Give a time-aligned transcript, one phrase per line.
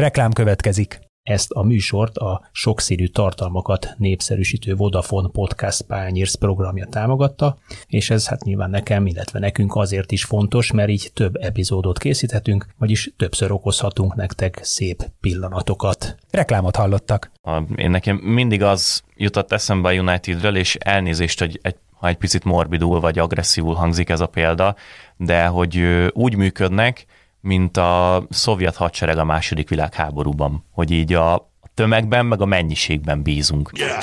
[0.00, 1.00] Reklám következik.
[1.22, 8.44] Ezt a műsort a sokszínű tartalmakat népszerűsítő Vodafone Podcast Pányérsz programja támogatta, és ez hát
[8.44, 14.14] nyilván nekem, illetve nekünk azért is fontos, mert így több epizódot készíthetünk, vagyis többször okozhatunk
[14.14, 16.16] nektek szép pillanatokat.
[16.30, 17.30] Reklámot hallottak.
[17.76, 22.44] Én nekem mindig az jutott eszembe a Unitedről, és elnézést, hogy egy ha egy picit
[22.44, 24.76] morbidul vagy agresszívul hangzik ez a példa,
[25.16, 25.80] de hogy
[26.12, 27.06] úgy működnek,
[27.40, 33.70] mint a szovjet hadsereg a második világháborúban, hogy így a tömegben, meg a mennyiségben bízunk.
[33.74, 34.02] Yeah.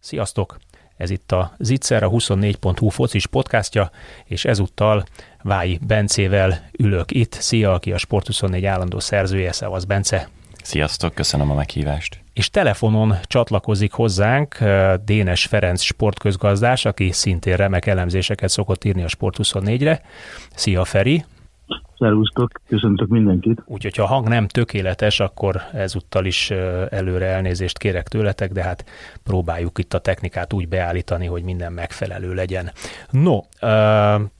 [0.00, 0.58] Sziasztok!
[1.00, 3.90] Ez itt a Zitzer, a 24.hu focis podcastja,
[4.24, 5.04] és ezúttal
[5.42, 7.32] Vályi Bencével ülök itt.
[7.32, 10.28] Szia, aki a Sport24 állandó szerzője, szevasz Bence!
[10.62, 12.20] Sziasztok, köszönöm a meghívást!
[12.32, 14.58] És telefonon csatlakozik hozzánk
[15.04, 20.02] Dénes Ferenc sportközgazdás, aki szintén remek elemzéseket szokott írni a Sport24-re.
[20.54, 21.24] Szia Feri!
[21.98, 23.62] Szervusztok, köszöntök mindenkit.
[23.66, 26.50] Úgyhogy ha a hang nem tökéletes, akkor ezúttal is
[26.90, 28.84] előre elnézést kérek tőletek, de hát
[29.24, 32.70] próbáljuk itt a technikát úgy beállítani, hogy minden megfelelő legyen.
[33.10, 33.40] No,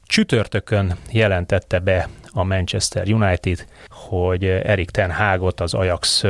[0.02, 6.24] csütörtökön jelentette be a Manchester United, hogy Erik Ten Hagot, az Ajax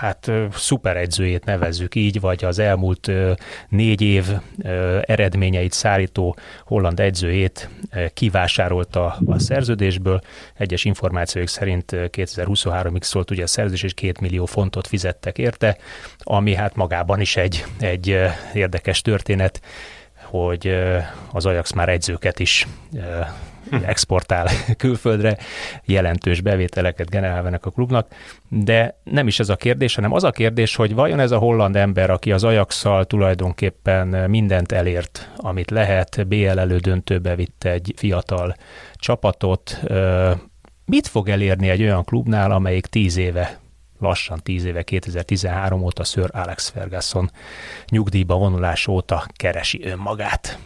[0.00, 3.10] hát szuperegyzőjét nevezzük így, vagy az elmúlt
[3.68, 4.26] négy év
[5.02, 7.68] eredményeit szárító holland egyzőjét
[8.14, 10.20] kivásárolta a szerződésből.
[10.54, 15.76] Egyes információk szerint 2023-ig szólt ugye a szerződés, és két millió fontot fizettek érte,
[16.18, 18.18] ami hát magában is egy, egy
[18.54, 19.60] érdekes történet,
[20.30, 20.78] hogy
[21.32, 22.66] az Ajax már egyzőket is
[23.70, 25.36] exportál külföldre,
[25.84, 28.08] jelentős bevételeket generálvenek a klubnak,
[28.48, 31.76] de nem is ez a kérdés, hanem az a kérdés, hogy vajon ez a holland
[31.76, 38.56] ember, aki az ajax tulajdonképpen mindent elért, amit lehet, BL elődöntőbe vitte egy fiatal
[38.94, 39.80] csapatot,
[40.84, 43.58] mit fog elérni egy olyan klubnál, amelyik tíz éve
[43.98, 47.30] lassan 10 éve, 2013 óta Sir Alex Ferguson
[47.88, 50.58] nyugdíjba vonulás óta keresi önmagát.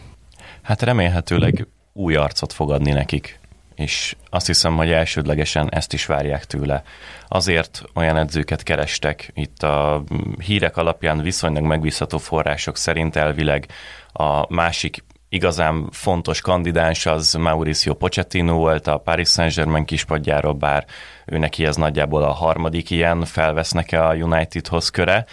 [0.62, 3.40] Hát remélhetőleg új arcot fog adni nekik,
[3.74, 6.82] és azt hiszem, hogy elsődlegesen ezt is várják tőle.
[7.28, 10.04] Azért olyan edzőket kerestek, itt a
[10.38, 13.66] hírek alapján viszonylag megbízható források szerint elvileg
[14.12, 20.86] a másik igazán fontos kandidáns az Mauricio Pochettino volt a Paris Saint-Germain kispadjáról, bár
[21.26, 25.24] ő neki ez nagyjából a harmadik ilyen felvesznek-e a Unitedhoz köre.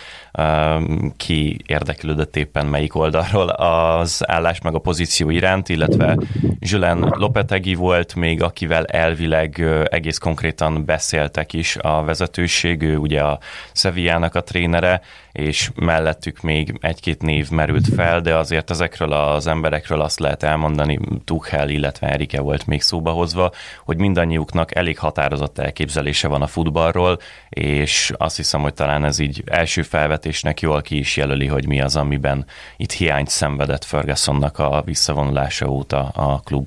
[1.17, 6.17] Ki érdeklődött éppen melyik oldalról az állás meg a pozíció iránt, illetve
[6.59, 13.39] Julen Lopetegi volt még, akivel elvileg egész konkrétan beszéltek is a vezetőség, ő ugye a
[13.73, 15.01] Sevillának a trénere,
[15.31, 20.99] és mellettük még egy-két név merült fel, de azért ezekről az emberekről azt lehet elmondani,
[21.25, 23.51] Tuchel, illetve Erike volt még szóba hozva,
[23.85, 27.19] hogy mindannyiuknak elég határozott elképzelése van a futballról,
[27.49, 29.81] és azt hiszem, hogy talán ez így első
[30.19, 32.45] felvetésnek jól ki is jelöli, hogy mi az, amiben
[32.77, 36.65] itt hiányt szenvedett Fergusonnak a visszavonulása óta a klub.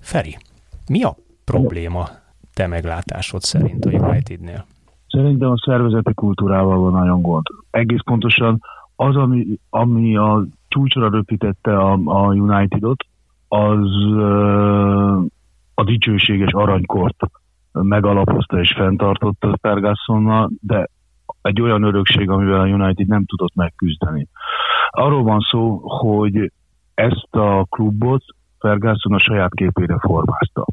[0.00, 0.36] Feri,
[0.88, 2.04] mi a probléma
[2.54, 4.64] te meglátásod szerint a Unitednél?
[5.08, 7.46] Szerintem a szervezeti kultúrával van nagyon gond.
[7.70, 8.60] Egész pontosan
[8.96, 13.04] az, ami, ami a csúcsra röpítette a, a Unitedot,
[13.48, 13.86] az
[15.74, 17.16] a dicsőséges aranykort
[17.72, 20.88] megalapozta és fenntartotta Fergusonnal, de
[21.42, 24.28] egy olyan örökség, amivel a United nem tudott megküzdeni.
[24.90, 26.52] Arról van szó, hogy
[26.94, 28.24] ezt a klubot
[28.58, 30.64] Ferguson a saját képére formázta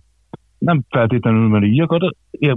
[0.60, 2.14] nem feltétlenül, mert így akar,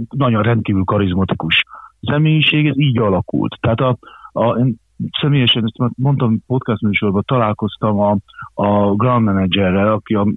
[0.09, 1.63] nagyon rendkívül karizmatikus
[2.01, 3.57] személyiség, ez így alakult.
[3.59, 3.97] Tehát a,
[4.31, 4.75] a, én
[5.21, 8.17] személyesen, ezt mondtam podcast műsorban, találkoztam a,
[8.53, 10.27] a ground managerrel, aki a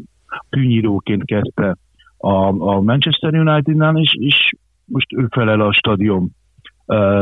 [0.48, 1.76] kűnyíróként kezdte
[2.16, 2.34] a,
[2.74, 4.50] a Manchester United-nál, és, és
[4.84, 6.30] most ő felel a stadion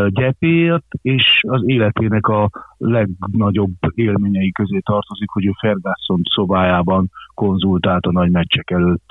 [0.08, 8.12] gyepéért, és az életének a legnagyobb élményei közé tartozik, hogy ő Ferguson szobájában konzultált a
[8.12, 9.11] nagy meccsek előtt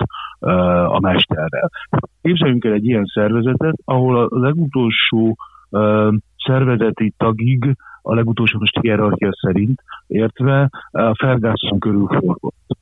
[0.88, 1.70] a mesterrel.
[2.22, 5.36] Képzeljünk el egy ilyen szervezetet, ahol a legutolsó
[6.36, 12.76] szervezeti tagig, a legutolsó most hierarchia szerint értve, a Ferguson körül forgott.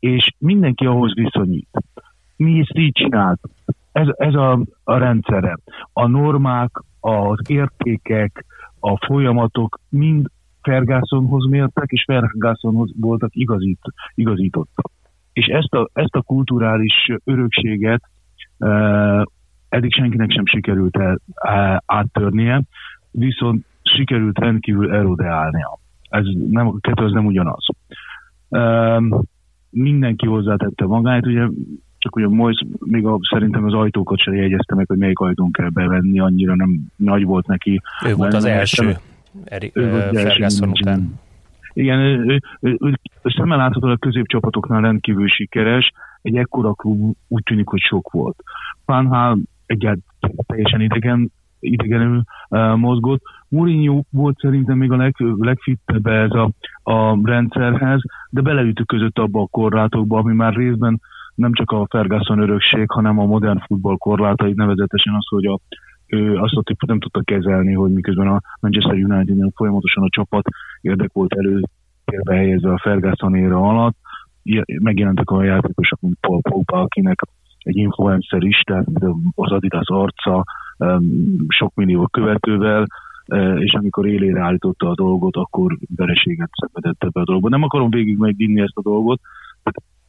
[0.00, 1.68] És mindenki ahhoz viszonyít.
[2.36, 3.50] Mi ezt így csináltuk
[3.92, 5.58] ez, ez a, a rendszere.
[5.92, 8.44] A normák, az értékek,
[8.80, 10.26] a folyamatok mind
[10.62, 13.80] Fergusonhoz mértek, és Fergusonhoz voltak igazít,
[14.14, 14.90] igazítottak.
[15.32, 18.02] és ezt a, ezt a kulturális örökséget
[19.68, 21.20] eddig senkinek sem sikerült el,
[21.86, 22.62] áttörnie,
[23.10, 25.78] viszont sikerült rendkívül erodeálnia.
[26.08, 27.66] Ez nem, kettő az nem ugyanaz.
[29.70, 31.46] Mindenki hozzátette magát, ugye
[32.02, 35.68] csak ugye Moise még a, szerintem az ajtókat sem jegyezte meg, hogy melyik ajtón kell
[35.68, 37.80] bevenni, annyira nem nagy volt neki.
[38.06, 38.96] Ő volt az első,
[39.44, 39.70] Eri,
[40.12, 41.20] Ferguson után.
[41.72, 47.42] Igen, ő, ő, ő, ő szemmel láthatóan a középcsapatoknál rendkívül sikeres, egy ekkora klub úgy
[47.42, 48.36] tűnik, hogy sok volt.
[48.84, 53.22] Pánhál egyáltalán teljesen idegen, idegenül uh, mozgott.
[53.48, 56.50] Mourinho volt szerintem még a leg, legfittebb ez a,
[56.82, 58.00] a rendszerhez,
[58.30, 61.00] de beleütük között abba a korlátokba, ami már részben
[61.34, 65.58] nem csak a Ferguson örökség, hanem a modern futball korlátai, nevezetesen az, hogy a,
[66.06, 70.44] ő azt a típus nem tudta kezelni, hogy miközben a Manchester united folyamatosan a csapat
[70.80, 73.96] érdek volt előtérbe helyezve a Ferguson éra alatt,
[74.82, 77.20] megjelentek a játékosok, mint Paul Pogba, akinek
[77.58, 78.86] egy influencer is, tehát
[79.34, 80.44] az Adidas arca,
[81.48, 82.86] sok millió követővel,
[83.26, 87.48] e, és amikor élére állította a dolgot, akkor vereséget szenvedett ebbe a dolgba.
[87.48, 89.20] Nem akarom végig megvinni ezt a dolgot.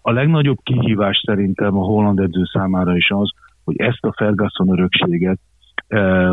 [0.05, 3.31] A legnagyobb kihívás szerintem a holland edző számára is az,
[3.63, 5.39] hogy ezt a Ferguson örökséget
[5.87, 6.29] e, e,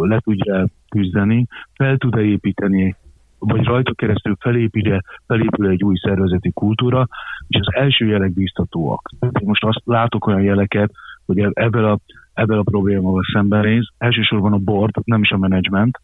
[0.00, 2.96] le tudja küzdeni, fel tud-e építeni
[3.38, 7.06] vagy rajta keresztül felépül, felépül egy új szervezeti kultúra,
[7.48, 9.08] és az első jelek biztatóak.
[9.44, 10.90] Most azt látok olyan jeleket,
[11.26, 11.98] hogy ebből a,
[12.32, 13.88] ebből a problémával szembenéz.
[13.98, 16.00] Elsősorban a board, nem is a menedzsment,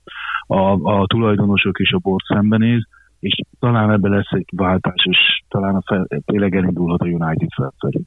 [0.47, 2.87] a, a tulajdonosok és a board szembenéz,
[3.21, 8.03] és talán ebbe lesz egy váltás, és talán a fel, tényleg elindulhat a United felfelé.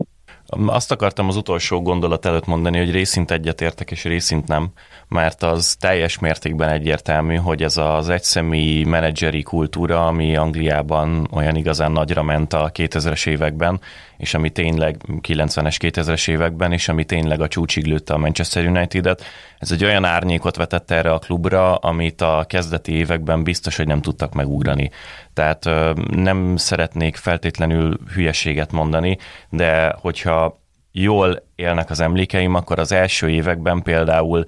[0.66, 4.68] Azt akartam az utolsó gondolat előtt mondani, hogy részint egyetértek, és részint nem,
[5.08, 11.92] mert az teljes mértékben egyértelmű, hogy ez az egyszemélyi menedzseri kultúra, ami Angliában olyan igazán
[11.92, 13.80] nagyra ment a 2000-es években,
[14.24, 19.24] és ami tényleg 90-es, 2000-es években, és ami tényleg a csúcsig lőtte a Manchester United-et.
[19.60, 24.02] Ez egy olyan árnyékot vetett erre a klubra, amit a kezdeti években biztos, hogy nem
[24.02, 24.90] tudtak megugrani.
[25.34, 25.70] Tehát
[26.12, 29.18] nem szeretnék feltétlenül hülyeséget mondani,
[29.50, 30.62] de hogyha
[30.92, 34.46] jól élnek az emlékeim, akkor az első években például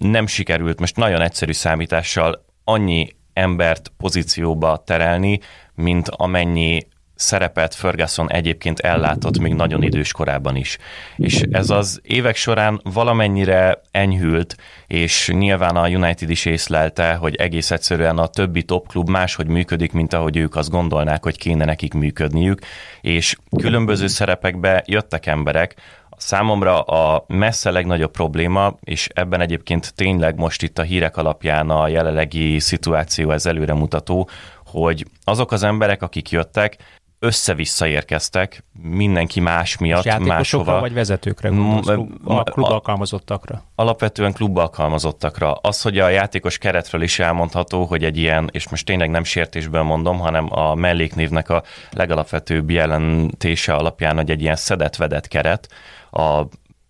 [0.00, 5.40] nem sikerült most nagyon egyszerű számítással annyi embert pozícióba terelni,
[5.74, 6.86] mint amennyi
[7.20, 10.78] szerepet Ferguson egyébként ellátott még nagyon idős korában is.
[11.16, 14.56] És ez az évek során valamennyire enyhült,
[14.86, 19.92] és nyilván a United is észlelte, hogy egész egyszerűen a többi top klub máshogy működik,
[19.92, 22.60] mint ahogy ők azt gondolnák, hogy kéne nekik működniük,
[23.00, 25.74] és különböző szerepekbe jöttek emberek,
[26.22, 31.88] Számomra a messze legnagyobb probléma, és ebben egyébként tényleg most itt a hírek alapján a
[31.88, 34.28] jelenlegi szituáció ez előremutató,
[34.70, 36.76] hogy azok az emberek, akik jöttek,
[37.22, 40.80] össze-vissza érkeztek, mindenki más miatt, És máshova.
[40.80, 43.64] vagy vezetőkre gondolsz, klub, a klub alkalmazottakra?
[43.74, 45.52] Alapvetően klub alkalmazottakra.
[45.52, 49.84] Az, hogy a játékos keretről is elmondható, hogy egy ilyen, és most tényleg nem sértésben
[49.84, 55.68] mondom, hanem a melléknévnek a legalapvetőbb jelentése alapján, hogy egy ilyen szedett-vedett keret,
[56.10, 56.42] a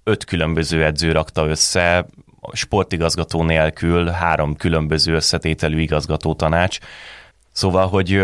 [0.05, 2.06] öt különböző edző rakta össze,
[2.53, 6.79] sportigazgató nélkül három különböző összetételű igazgató tanács,
[7.61, 8.23] Szóval, hogy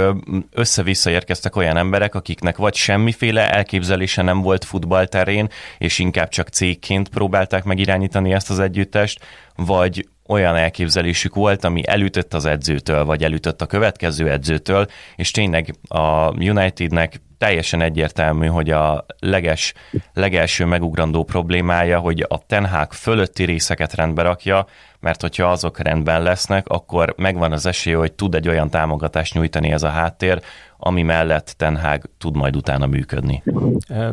[0.51, 7.09] össze-vissza érkeztek olyan emberek, akiknek vagy semmiféle elképzelése nem volt futballterén, és inkább csak cégként
[7.09, 9.25] próbálták megirányítani ezt az együttest,
[9.57, 15.75] vagy olyan elképzelésük volt, ami elütött az edzőtől, vagy elütött a következő edzőtől, és tényleg
[15.89, 19.73] a Unitednek teljesen egyértelmű, hogy a leges,
[20.13, 24.67] legelső megugrandó problémája, hogy a Ten fölötti részeket rendbe rakja,
[25.01, 29.71] mert hogyha azok rendben lesznek, akkor megvan az esély, hogy tud egy olyan támogatást nyújtani
[29.71, 30.41] ez a háttér,
[30.79, 33.43] ami mellett Ten Hag tud majd utána működni.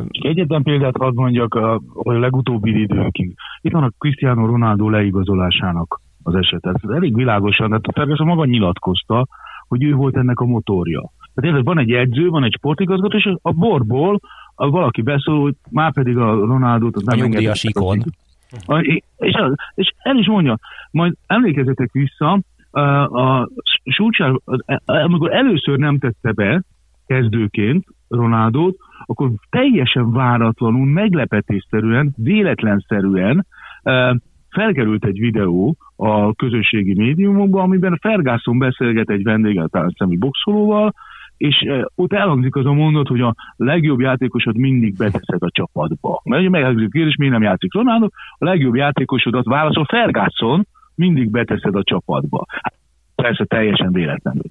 [0.08, 3.34] Egyetlen példát hadd mondjak, a, a legutóbbi időkig.
[3.60, 6.66] Itt van a Cristiano Ronaldo leigazolásának az eset.
[6.66, 9.26] Ez elég világosan, de a Ferguson maga nyilatkozta,
[9.68, 11.12] hogy ő volt ennek a motorja.
[11.34, 14.20] Tehát van egy edző, van egy sportigazgató, és a borból
[14.54, 16.96] a valaki beszól, hogy már pedig a Ronaldot...
[16.96, 18.04] Az a nyugdíjas ikon.
[18.80, 19.34] És, és,
[19.74, 20.58] és el is mondja,
[20.90, 22.40] majd emlékezzetek vissza,
[23.04, 23.48] a,
[23.84, 24.32] Sulcsár,
[24.84, 26.62] amikor először nem tette be
[27.06, 33.46] kezdőként Ronaldot, akkor teljesen váratlanul, meglepetésszerűen, véletlenszerűen
[34.50, 40.94] felkerült egy videó a közösségi médiumokba, amiben Ferguson beszélget egy vendéggel, talán boxolóval,
[41.36, 46.20] és ott elhangzik az a mondat, hogy a legjobb játékosod mindig beteszed a csapatba.
[46.24, 51.30] Mert ugye meghangzik a kérdés, miért nem játszik Ronaldo, a legjobb játékosodat válaszol Ferguson, mindig
[51.30, 52.44] beteszed a csapatba.
[52.48, 52.74] Hát,
[53.14, 54.42] persze teljesen véletlenül.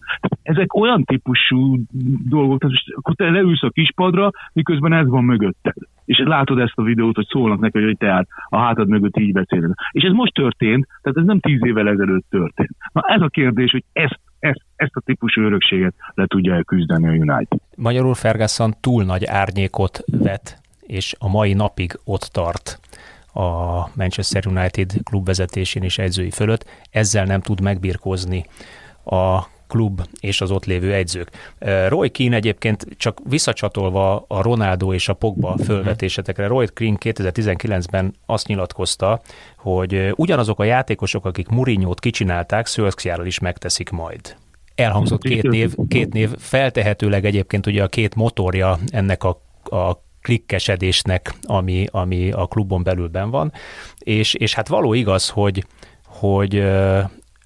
[0.41, 1.77] Ezek olyan típusú
[2.29, 5.75] dolgok, tehát akkor te leülsz a kispadra, miközben ez van mögötted.
[6.05, 9.31] És látod ezt a videót, hogy szólnak neki, hogy te hát a hátad mögött így
[9.31, 9.77] beszélnek.
[9.91, 12.75] És ez most történt, tehát ez nem tíz évvel ezelőtt történt.
[12.91, 17.11] Na ez a kérdés, hogy ezt, ezt, ezt a típusú örökséget le tudja küzdeni a
[17.11, 17.59] United.
[17.75, 22.79] Magyarul Ferguson túl nagy árnyékot vet, és a mai napig ott tart
[23.33, 28.45] a Manchester United klubvezetésén és edzői fölött, ezzel nem tud megbirkózni
[29.05, 29.39] a
[29.73, 31.55] klub és az ott lévő edzők.
[31.87, 38.47] Roy Keane egyébként csak visszacsatolva a Ronaldo és a Pogba fölvetésetekre, Roy Keane 2019-ben azt
[38.47, 39.21] nyilatkozta,
[39.57, 44.35] hogy ugyanazok a játékosok, akik Mourinho-t kicsinálták, Solskjaerrel is megteszik majd.
[44.75, 51.33] Elhangzott két név, két név, feltehetőleg egyébként ugye a két motorja ennek a, a klikkesedésnek,
[51.41, 53.51] ami, ami a klubon belül ben van,
[53.97, 55.65] és, és hát való igaz, hogy,
[56.05, 56.63] hogy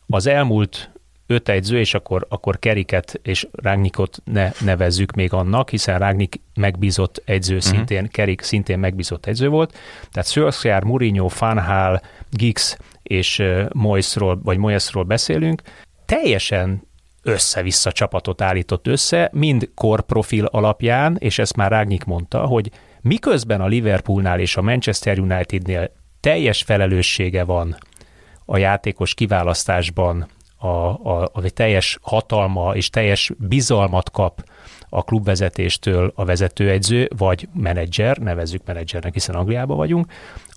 [0.07, 0.91] az elmúlt
[1.27, 7.21] öt edző, és akkor, akkor Keriket és Rágnikot ne nevezzük még annak, hiszen Rágnik megbízott
[7.25, 7.71] edző uh-huh.
[7.71, 9.77] szintén, Kerik szintén megbízott edző volt.
[10.11, 13.43] Tehát Solskjaer, Mourinho, Fanhal, Giggs és
[13.73, 15.61] Moisról, vagy Moyesról beszélünk.
[16.05, 16.87] Teljesen
[17.23, 23.67] össze-vissza csapatot állított össze, mind korprofil alapján, és ezt már Rágnik mondta, hogy miközben a
[23.67, 27.77] Liverpoolnál és a Manchester Unitednél teljes felelőssége van
[28.45, 34.43] a játékos kiválasztásban, a, a, a teljes hatalma és teljes bizalmat kap
[34.89, 40.11] a klubvezetéstől a vezetőegyző, vagy menedzser, nevezzük menedzsernek, hiszen Angliában vagyunk,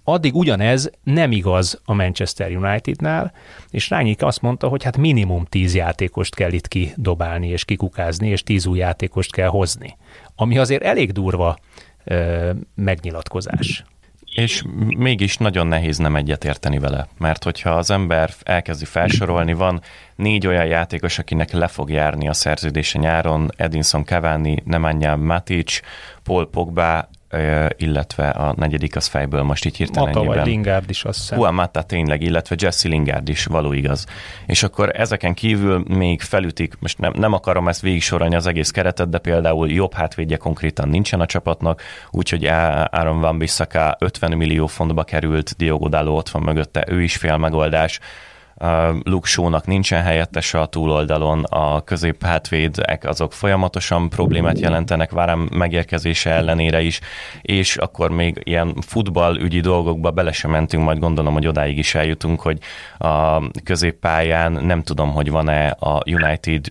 [0.04, 3.33] addig ugyanez nem igaz a Manchester Unitednál,
[3.71, 8.42] és Rányik azt mondta, hogy hát minimum tíz játékost kell itt kidobálni és kikukázni, és
[8.42, 9.97] tíz új játékost kell hozni.
[10.37, 11.59] Ami azért elég durva
[12.04, 13.85] ö, megnyilatkozás.
[14.31, 14.63] És
[14.97, 19.81] mégis nagyon nehéz nem egyetérteni vele, mert hogyha az ember elkezdi felsorolni, van
[20.17, 25.81] négy olyan játékos, akinek le fog járni a szerződése nyáron, Edinson Cavani, Nemanja Matic,
[26.23, 27.09] Paul Pogba,
[27.77, 31.39] illetve a negyedik az fejből most így hirtelen Mata vagy Lingard is azt hiszem.
[31.39, 34.07] Juan Mata tényleg, illetve Jesse Lingard is való igaz.
[34.47, 38.71] És akkor ezeken kívül még felütik, most nem, nem akarom ezt végig sorolni az egész
[38.71, 44.67] keretet, de például jobb hátvédje konkrétan nincsen a csapatnak, úgyhogy Aaron Van Bissaka 50 millió
[44.67, 48.01] fontba került, Diogo Dalo ott van mögötte, ő is fél megoldás.
[49.02, 56.81] Luke Shaw-nak nincsen helyettese a túloldalon, a középhátvédek azok folyamatosan problémát jelentenek Várám megérkezése ellenére
[56.81, 57.00] is,
[57.43, 62.40] és akkor még ilyen futballügyi dolgokba bele sem mentünk, majd gondolom, hogy odáig is eljutunk,
[62.40, 62.59] hogy
[62.99, 66.67] a középpályán nem tudom, hogy van-e a United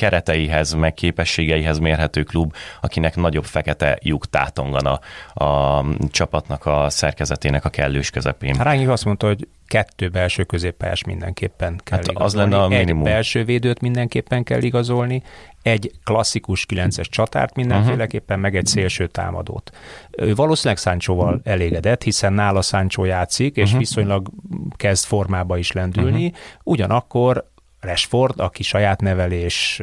[0.00, 5.00] kereteihez, meg képességeihez mérhető klub, akinek nagyobb fekete lyuk tátongan a,
[5.44, 8.54] a csapatnak a szerkezetének a kellős közepén.
[8.54, 12.24] Rányi azt mondta, hogy kettő belső középpályás mindenképpen kell hát igazolni.
[12.24, 13.06] Az lenne a minimum.
[13.06, 15.22] Egy belső védőt mindenképpen kell igazolni,
[15.62, 18.52] egy klasszikus 9-es csatárt mindenféleképpen, uh-huh.
[18.52, 19.70] meg egy szélső támadót.
[20.10, 23.78] Ő valószínűleg Száncsóval elégedett, hiszen nála Száncsó játszik, és uh-huh.
[23.78, 24.28] viszonylag
[24.76, 26.26] kezd formába is lendülni.
[26.26, 26.40] Uh-huh.
[26.62, 27.49] Ugyanakkor
[27.80, 29.82] Rashford, aki saját nevelés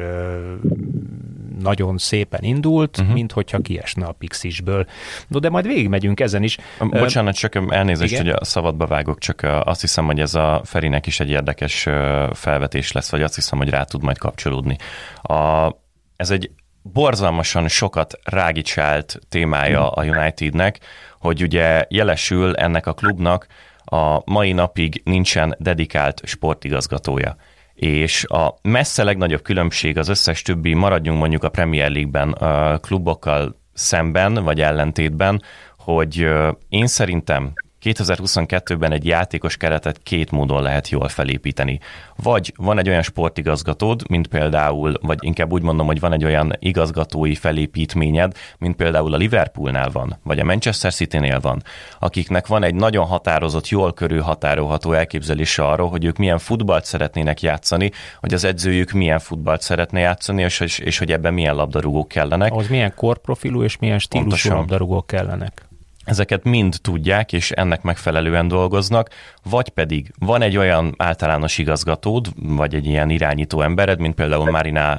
[1.60, 3.13] nagyon szépen indult, uh-huh.
[3.13, 4.86] mint hogyha kiesne a Pixisből.
[5.27, 6.58] No, de majd végigmegyünk ezen is.
[6.80, 8.25] Bocsánat, csak elnézést, Igen?
[8.25, 11.88] hogy a szabadba vágok, csak azt hiszem, hogy ez a Ferinek is egy érdekes
[12.34, 14.77] felvetés lesz, vagy azt hiszem, hogy rá tud majd kapcsolódni.
[15.22, 15.70] A,
[16.16, 16.51] ez egy
[16.82, 20.80] borzalmasan sokat rágicsált témája a Unitednek,
[21.20, 23.48] hogy ugye jelesül ennek a klubnak
[23.86, 27.36] a mai napig nincsen dedikált sportigazgatója
[27.80, 33.60] és a messze legnagyobb különbség az összes többi, maradjunk mondjuk a Premier League-ben a klubokkal
[33.74, 35.42] szemben, vagy ellentétben,
[35.78, 36.28] hogy
[36.70, 37.54] én szerintem
[37.94, 41.79] 2022-ben egy játékos keretet két módon lehet jól felépíteni.
[42.15, 46.53] Vagy van egy olyan sportigazgatód, mint például, vagy inkább úgy mondom, hogy van egy olyan
[46.60, 51.63] igazgatói felépítményed, mint például a Liverpoolnál van, vagy a Manchester City-nél van,
[52.00, 57.91] akiknek van egy nagyon határozott, jól körülhatárolható elképzelése arról, hogy ők milyen futballt szeretnének játszani,
[58.20, 62.53] hogy az edzőjük milyen futballt szeretne játszani, és, és, és hogy ebben milyen labdarúgók kellenek.
[62.53, 64.58] Az milyen korprofilú és milyen stílusú Pontosan.
[64.58, 65.67] labdarúgók kellenek
[66.08, 69.10] ezeket mind tudják, és ennek megfelelően dolgoznak,
[69.44, 74.96] vagy pedig van egy olyan általános igazgatód, vagy egy ilyen irányító embered, mint például Marina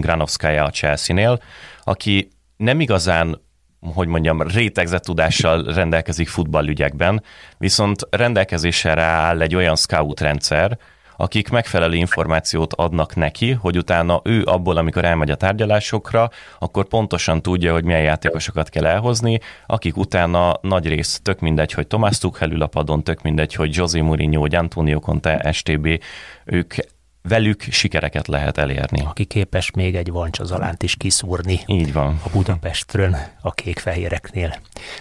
[0.00, 1.40] Granovskaya a Chelsea-nél,
[1.82, 3.46] aki nem igazán
[3.94, 7.22] hogy mondjam, rétegzett tudással rendelkezik futballügyekben,
[7.58, 10.78] viszont rendelkezésre áll egy olyan scout rendszer,
[11.20, 17.42] akik megfelelő információt adnak neki, hogy utána ő abból, amikor elmegy a tárgyalásokra, akkor pontosan
[17.42, 22.50] tudja, hogy milyen játékosokat kell elhozni, akik utána nagy rész tök mindegy, hogy Tomás Tuchel
[22.50, 26.02] ül a padon, tök mindegy, hogy José Mourinho, vagy Antonio Conte, STB,
[26.44, 26.74] ők
[27.22, 29.00] velük sikereket lehet elérni.
[29.00, 31.60] Aki képes még egy vancsazalánt is kiszúrni.
[31.66, 32.20] Így van.
[32.24, 34.54] A Budapestről a kékfehéreknél.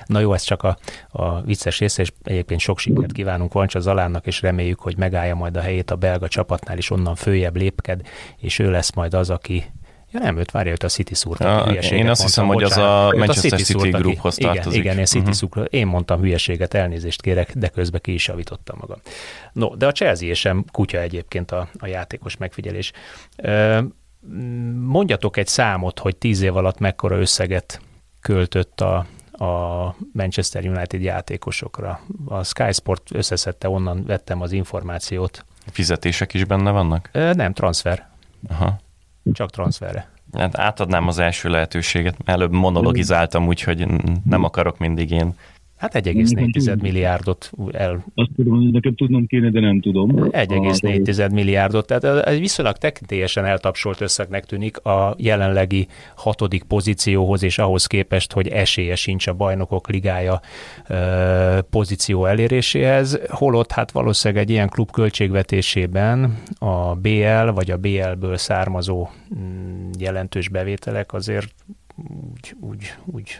[0.05, 0.77] Na jó, ez csak a,
[1.09, 5.62] a vicces része, és egyébként sok sikert kívánunk Vancsazalánnak, és reméljük, hogy megállja majd a
[5.62, 8.01] helyét a belga csapatnál, és onnan följebb lépked,
[8.38, 9.65] és ő lesz majd az, aki
[10.17, 11.39] Ja nem, őt várja, őt a City szúrt.
[11.39, 14.79] Ja, én azt hiszem, hogy az a Manchester a City, City grouphoz igen, tartozik.
[14.79, 15.65] Igen, én, City uh-huh.
[15.69, 18.97] én mondtam hülyeséget, elnézést kérek, de közben ki is javítottam magam.
[19.51, 22.91] No, de a Chelsea sem kutya egyébként a, a játékos megfigyelés.
[24.81, 27.81] Mondjatok egy számot, hogy tíz év alatt mekkora összeget
[28.21, 32.00] költött a, a Manchester United játékosokra.
[32.25, 35.45] A Sky Sport összeszedte, onnan vettem az információt.
[35.71, 37.09] Fizetések is benne vannak?
[37.12, 38.09] Nem, transfer.
[38.50, 38.79] Aha.
[39.34, 40.10] Csak transferre.
[40.34, 42.15] Hát átadnám az első lehetőséget.
[42.25, 43.88] Előbb monologizáltam, úgyhogy
[44.24, 45.34] nem akarok mindig én
[45.77, 48.05] Hát 1,4 milliárdot el...
[48.15, 50.12] Azt tudom, hogy nekem tudnom kéne, de nem tudom.
[50.15, 57.86] 1,4 milliárdot, tehát egy viszonylag tekintélyesen eltapsolt összegnek tűnik a jelenlegi hatodik pozícióhoz, és ahhoz
[57.86, 60.41] képest, hogy esélye sincs a bajnokok ligája
[61.69, 69.07] pozíció eléréséhez, holott hát valószínűleg egy ilyen klub költségvetésében a BL vagy a BL-ből származó
[69.39, 71.53] mm, jelentős bevételek azért
[72.34, 73.39] úgy, úgy, úgy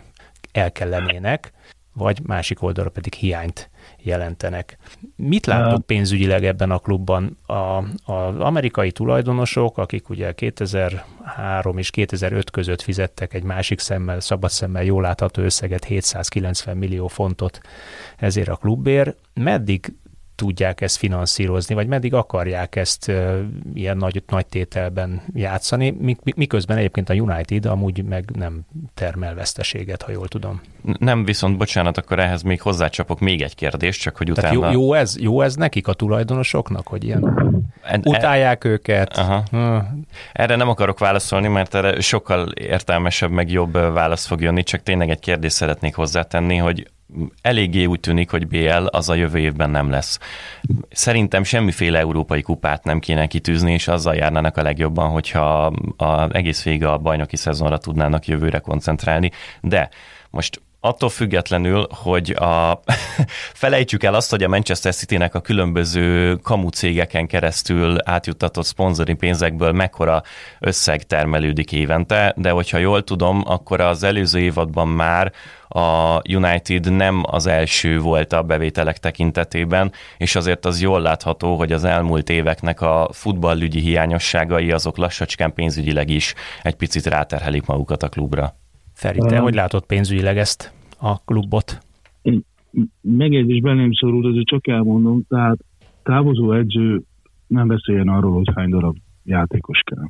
[0.51, 1.51] el kellenének
[1.98, 4.77] vagy másik oldalra pedig hiányt jelentenek.
[5.16, 7.38] Mit látok pénzügyileg ebben a klubban?
[8.06, 14.84] Az amerikai tulajdonosok, akik ugye 2003 és 2005 között fizettek egy másik szemmel, szabad szemmel
[14.84, 17.62] jól látható összeget, 790 millió fontot
[18.18, 19.94] ezért a klubért, meddig
[20.38, 23.39] tudják ezt finanszírozni, vagy meddig akarják ezt uh,
[23.74, 25.98] ilyen nagy, nagy tételben játszani,
[26.36, 28.62] miközben egyébként a United amúgy meg nem
[28.94, 30.62] termel veszteséget, ha jól tudom.
[31.00, 34.60] Nem, viszont bocsánat, akkor ehhez még hozzácsapok még egy kérdést, csak hogy utána...
[34.60, 37.24] Tehát jó, jó, ez, jó ez nekik a tulajdonosoknak, hogy ilyen
[37.82, 38.67] en, utálják e...
[38.70, 39.17] őket?
[39.17, 39.44] Aha.
[39.51, 39.84] Uh.
[40.34, 45.10] Erre nem akarok válaszolni, mert erre sokkal értelmesebb, meg jobb válasz fog jönni, csak tényleg
[45.10, 46.88] egy kérdést szeretnék hozzátenni, hogy
[47.41, 50.20] eléggé úgy tűnik, hogy BL az a jövő évben nem lesz.
[50.89, 55.65] Szerintem semmiféle európai kupát nem kéne kitűzni, és azzal járnának a legjobban, hogyha
[55.98, 59.31] a egész vége a bajnoki szezonra tudnának jövőre koncentrálni.
[59.61, 59.89] De
[60.29, 62.81] most attól függetlenül, hogy a,
[63.63, 69.71] felejtsük el azt, hogy a Manchester City-nek a különböző kamu cégeken keresztül átjuttatott szponzori pénzekből
[69.71, 70.23] mekkora
[70.59, 75.31] összeg termelődik évente, de hogyha jól tudom, akkor az előző évadban már
[75.67, 81.71] a United nem az első volt a bevételek tekintetében, és azért az jól látható, hogy
[81.71, 88.09] az elmúlt éveknek a futballügyi hiányosságai azok lassacskán pénzügyileg is egy picit ráterhelik magukat a
[88.09, 88.55] klubra.
[88.93, 91.86] Feri, te hogy látod pénzügyileg ezt a klubot?
[93.01, 95.57] Megjegyzés belém szorult, azért csak elmondom, tehát
[96.03, 97.01] távozó edző
[97.48, 100.05] nem beszéljen arról, hogy hány darab játékos kell.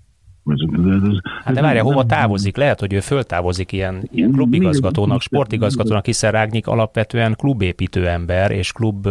[1.44, 2.58] Hát de várja, hova távozik?
[2.58, 9.08] Lehet, hogy ő föltávozik ilyen, ilyen klubigazgatónak, sportigazgatónak, hiszen Rágnyik alapvetően klubépítő ember, és klub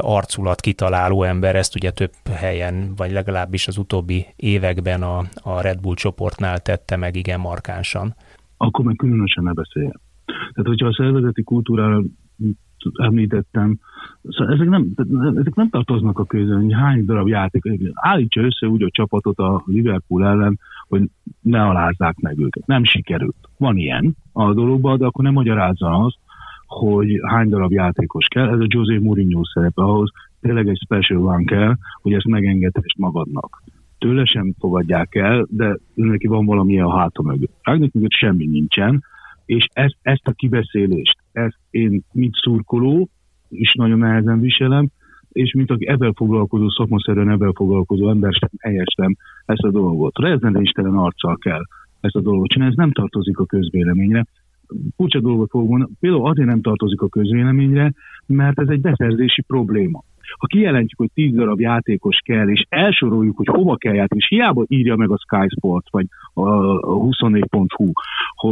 [0.00, 5.80] arculat kitaláló ember, ezt ugye több helyen, vagy legalábbis az utóbbi években a, a Red
[5.80, 8.14] Bull csoportnál tette meg igen markánsan.
[8.56, 10.00] Akkor meg különösen ne beszéljen.
[10.28, 12.02] Tehát, hogyha a szervezeti kultúrára
[12.92, 13.78] említettem,
[14.22, 14.86] szóval ezek nem,
[15.36, 17.62] ezek nem tartoznak a közön, hány darab játék.
[17.92, 21.02] Állítsa össze úgy a csapatot a Liverpool ellen, hogy
[21.40, 22.66] ne alázzák meg őket.
[22.66, 23.48] Nem sikerült.
[23.56, 26.16] Van ilyen a dologban, de akkor nem magyarázza azt,
[26.66, 28.48] hogy hány darab játékos kell.
[28.48, 30.10] Ez a José Mourinho szerepe ahhoz,
[30.40, 33.62] tényleg egy special van kell, hogy ezt megengedhess magadnak.
[33.98, 37.52] Tőle sem fogadják el, de neki van valami a háta mögött.
[37.62, 39.02] Rágnak mögött semmi nincsen,
[39.48, 43.08] és ezt, ezt a kibeszélést, ezt én, mint szurkoló,
[43.48, 44.88] is nagyon nehezen viselem,
[45.32, 50.18] és mint aki ebben foglalkozó, szakmaszerűen ebben foglalkozó ember sem helyestem ezt a dolgot.
[50.18, 51.62] Rezdene istenen arccal kell
[52.00, 54.26] ezt a dolgot csinálni, ez nem tartozik a közvéleményre.
[54.96, 57.92] Furcsa dolgot fogok mondani, például azért nem tartozik a közvéleményre,
[58.26, 60.04] mert ez egy beszerzési probléma.
[60.38, 64.64] Ha kijelentjük, hogy 10 darab játékos kell, és elsoroljuk, hogy hova kell játszani, és hiába
[64.66, 66.42] írja meg a Sky Sport, vagy a
[66.80, 67.92] 24.hu,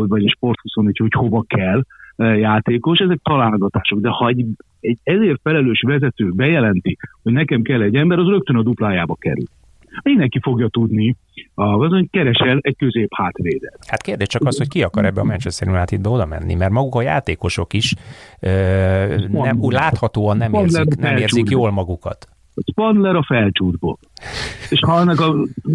[0.06, 1.82] vagy a Sport 24, hogy hova kell
[2.16, 4.00] e, játékos, ezek találgatások.
[4.00, 4.46] De ha egy,
[4.80, 9.46] egy ezért felelős vezető bejelenti, hogy nekem kell egy ember, az rögtön a duplájába kerül
[10.02, 11.16] mindenki fogja tudni,
[11.54, 13.78] az, hogy keresel egy közép hátvédet.
[13.86, 16.94] Hát kérdés csak az, hogy ki akar ebbe a Manchester Unitedbe oda menni, mert maguk
[16.94, 17.94] a játékosok is
[18.40, 18.48] ö,
[19.28, 22.28] nem, úgy láthatóan nem érzik, nem érzik jól magukat.
[22.70, 23.98] Spandler a felcsútból.
[24.68, 25.34] És ha ennek a,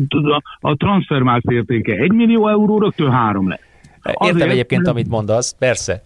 [0.10, 3.70] a, a transfermárk értéke 1 millió euró, rögtön három lesz.
[4.04, 6.02] Értem Azért, egyébként, amit mondasz, persze.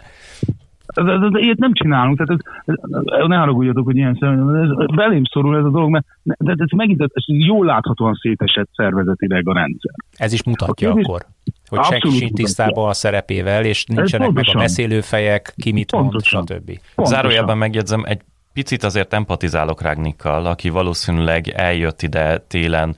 [1.03, 4.95] De, de, de ilyet nem csinálunk, tehát ez, ez, ne haragudjatok, hogy ilyen szemben, ez
[4.95, 9.53] belém szorul ez a dolog, mert de ez megint ez jól láthatóan szétesett szervezetileg a
[9.53, 9.91] rendszer.
[10.17, 11.21] Ez is mutatja a akkor,
[11.67, 16.43] hogy senki sincs tisztában a szerepével, és nincsenek meg a beszélőfejek, ki mit pontosan.
[16.47, 16.79] mond, stb.
[17.05, 18.21] Zárójelben megjegyzem, egy
[18.53, 22.95] picit azért empatizálok Rágnikkal, aki valószínűleg eljött ide télen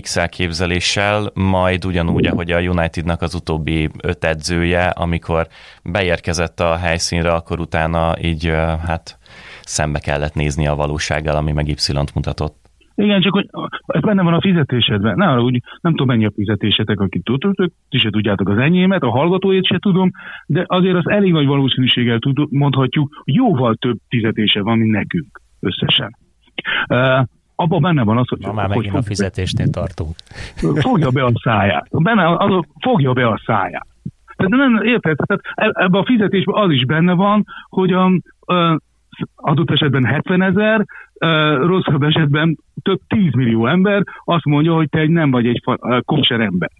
[0.00, 5.46] X elképzeléssel, majd ugyanúgy, ahogy a Unitednak az utóbbi öt edzője, amikor
[5.84, 8.46] beérkezett a helyszínre, akkor utána így
[8.86, 9.18] hát
[9.62, 12.66] szembe kellett nézni a valósággal, ami meg Y-t mutatott.
[12.94, 13.48] Igen, csak hogy
[13.86, 15.14] ez benne van a fizetésedben.
[15.16, 17.54] Ne, úgy, nem tudom mennyi a fizetésetek, akit tudtok,
[17.88, 20.10] ti se tudjátok az enyémet, a hallgatóét se tudom,
[20.46, 26.16] de azért az elég nagy valószínűséggel tud, mondhatjuk, jóval több fizetése van, mint nekünk összesen.
[26.88, 28.38] Uh, abban benne van az, hogy...
[28.38, 30.14] Na már megint a fizetésnél tartunk.
[30.74, 31.86] Fogja be a száját.
[31.90, 33.86] Benne az, fogja be a száját.
[34.36, 35.16] Tehát nem, érted?
[35.16, 38.80] Tehát e- ebben a fizetésben az is benne van, hogy a, a
[39.34, 40.84] adott esetben 70 ezer,
[41.66, 45.62] rosszabb esetben több 10 millió ember azt mondja, hogy te egy nem vagy egy
[46.04, 46.70] kóser ember.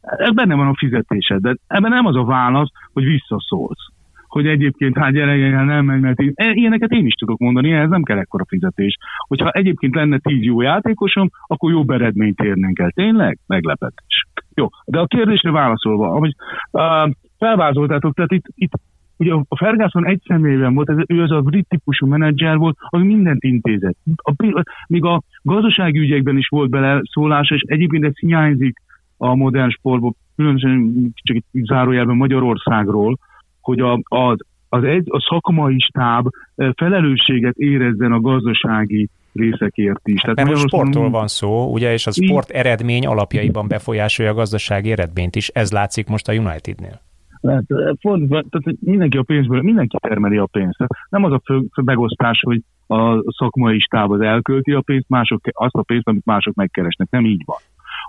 [0.00, 3.90] Ez benne van a fizetésed, de ebben nem az a válasz, hogy visszaszólsz
[4.32, 8.18] hogy egyébként hát gyerekekkel nem megy, mert ilyeneket én is tudok mondani, ehhez nem kell
[8.18, 8.96] ekkora fizetés.
[9.28, 12.90] Hogyha egyébként lenne tíz jó játékosom, akkor jobb eredményt érnénk el.
[12.90, 13.38] Tényleg?
[13.46, 14.26] Meglepetés.
[14.54, 16.34] Jó, de a kérdésre válaszolva, ahogy
[16.70, 18.72] uh, felvázoltátok, tehát itt, itt
[19.16, 23.04] ugye a Ferguson egy személyben volt, ez, ő az a brit típusú menedzser volt, aki
[23.04, 23.96] mindent intézett.
[24.16, 28.76] A, még a gazdasági ügyekben is volt bele szólás, és egyébként ez hiányzik
[29.16, 33.18] a modern sportból, különösen csak itt zárójelben Magyarországról,
[33.62, 34.36] hogy a, az,
[34.68, 40.20] az egy, a szakmai stáb eh, felelősséget érezzen a gazdasági részekért is.
[40.20, 44.90] Tehát Mert most sportról van szó, ugye, és a sport eredmény alapjaiban befolyásolja a gazdasági
[44.90, 45.48] eredményt is.
[45.48, 47.00] Ez látszik most a Unitednél.
[47.42, 47.64] Hát,
[48.00, 50.78] fordítva, tehát mindenki a pénzből, mindenki termeli a pénzt.
[51.08, 55.40] Nem az a fő, fő megosztás, hogy a szakmai stáb az elkölti a pénzt, mások,
[55.52, 57.10] azt a pénzt, amit mások megkeresnek.
[57.10, 57.58] Nem így van.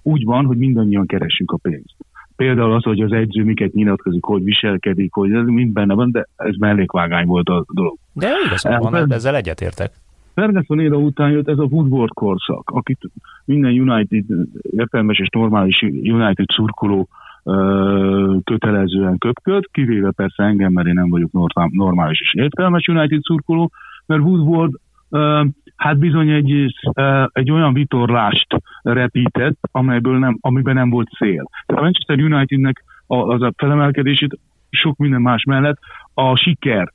[0.02, 1.96] Úgy van, hogy mindannyian keressük a pénzt.
[2.36, 6.28] Például az, hogy az edző miket nyilatkozik, hogy viselkedik, hogy ez mind benne van, de
[6.36, 7.98] ez mellékvágány volt a dolog.
[8.14, 9.92] De igazán van, Fer- ezzel egyetértek.
[10.34, 13.00] Ferguson éra után jött ez a Woodward korszak, akit
[13.46, 14.26] minden United,
[14.62, 17.08] értelmes és normális United szurkoló
[18.44, 21.32] kötelezően köpköd, kivéve persze engem, mert én nem vagyok
[21.72, 23.72] normális és értelmes United szurkoló,
[24.06, 24.74] mert Woodward
[25.76, 26.74] hát bizony egy,
[27.32, 28.48] egy olyan vitorlást
[28.82, 31.50] repített, amelyből nem, amiben nem volt cél.
[31.66, 35.78] Tehát a Manchester Unitednek az a felemelkedését sok minden más mellett
[36.14, 36.92] a siker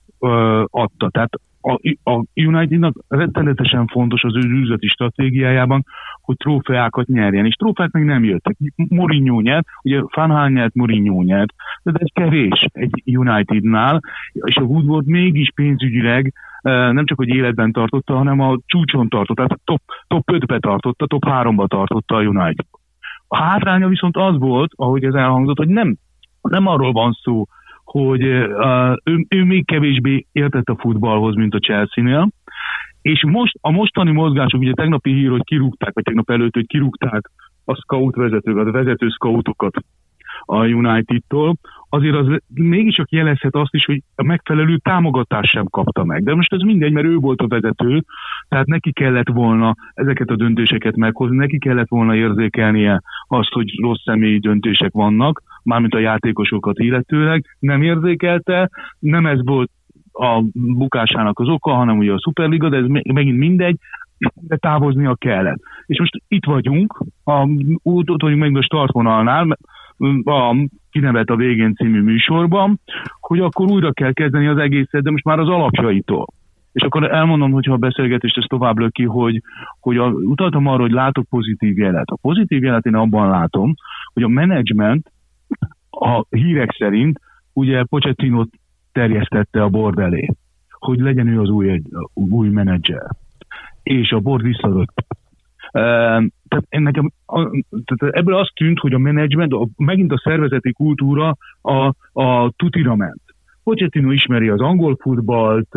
[0.71, 1.09] adta.
[1.11, 5.85] Tehát a, a Unitednak rettenetesen fontos az ő üzleti stratégiájában,
[6.23, 8.57] hogy trófeákat nyerjen, és trófeák meg nem jöttek.
[8.77, 14.01] Mourinho nyert, ugye Fanhal nyert, Mourinho nyert, de ez kevés egy Unitednál,
[14.33, 19.61] és a Woodward mégis pénzügyileg nem csak, hogy életben tartotta, hanem a csúcson tartotta, tehát
[19.65, 22.67] top, top 5-be tartotta, top 3-ba tartotta a United.
[23.29, 25.97] A hátránya viszont az volt, ahogy ez elhangzott, hogy nem,
[26.43, 27.45] nem arról van szó,
[27.85, 32.29] hogy uh, ő, ő még kevésbé értett a futballhoz, mint a Chelsea-nél,
[33.03, 37.31] és most a mostani mozgások, ugye tegnapi hír, hogy kirúgták, vagy tegnap előtt, hogy kirúgták
[37.65, 39.77] a scout vezetőket, a vezető scoutokat
[40.51, 41.57] a United-tól,
[41.89, 46.23] azért az mégiscsak jelezhet azt is, hogy a megfelelő támogatást sem kapta meg.
[46.23, 48.05] De most ez mindegy, mert ő volt a vezető,
[48.49, 54.03] tehát neki kellett volna ezeket a döntéseket meghozni, neki kellett volna érzékelnie azt, hogy rossz
[54.05, 59.71] személyi döntések vannak, mármint a játékosokat illetőleg, nem érzékelte, nem ez volt
[60.13, 63.77] a bukásának az oka, hanem ugye a Superliga, de ez megint mindegy,
[64.35, 65.61] de távoznia kellett.
[65.87, 67.49] És most itt vagyunk, a,
[67.83, 69.59] ott vagyunk meg a startvonalnál,
[70.25, 70.57] a
[70.91, 72.81] kinevet a végén című műsorban,
[73.21, 76.27] hogy akkor újra kell kezdeni az egészet, de most már az alapjaitól.
[76.73, 79.43] És akkor elmondom, hogyha a beszélgetést ezt tovább löki, hogy,
[79.81, 82.09] hogy a, utaltam arra, hogy látok pozitív jelet.
[82.09, 83.75] A pozitív jelet én abban látom,
[84.13, 85.13] hogy a menedzsment
[85.91, 87.21] a hírek szerint
[87.53, 88.45] ugye Pochettino
[88.93, 90.29] terjesztette a bord elé,
[90.71, 91.83] hogy legyen ő az új,
[92.15, 93.07] új menedzser.
[93.83, 95.05] És a bord visszadott
[95.71, 97.11] tehát, nekem,
[97.71, 103.23] tehát ebből azt tűnt, hogy a menedzsment, megint a szervezeti kultúra a, a tutira ment.
[103.65, 105.69] Pochettino ismeri az angol futballt,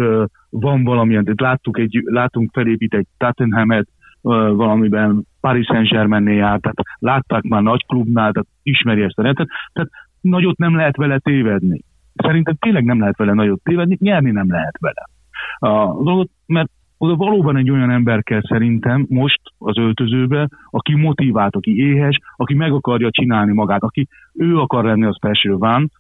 [0.50, 3.88] van valamilyen, tehát láttuk egy, látunk felépít egy Tottenhamet,
[4.22, 9.90] valamiben Paris Saint-Germainnél járt, tehát látták már nagy klubnál, tehát ismeri ezt a rendet, tehát
[10.22, 11.82] nagyot nem lehet vele tévedni.
[12.16, 15.10] Szerintem tényleg nem lehet vele nagyot tévedni, nyerni nem lehet vele.
[15.60, 16.70] A dolgot, mert
[17.02, 22.54] oda valóban egy olyan ember kell szerintem most az öltözőbe, aki motivált, aki éhes, aki
[22.54, 25.92] meg akarja csinálni magát, aki ő akar lenni az special van,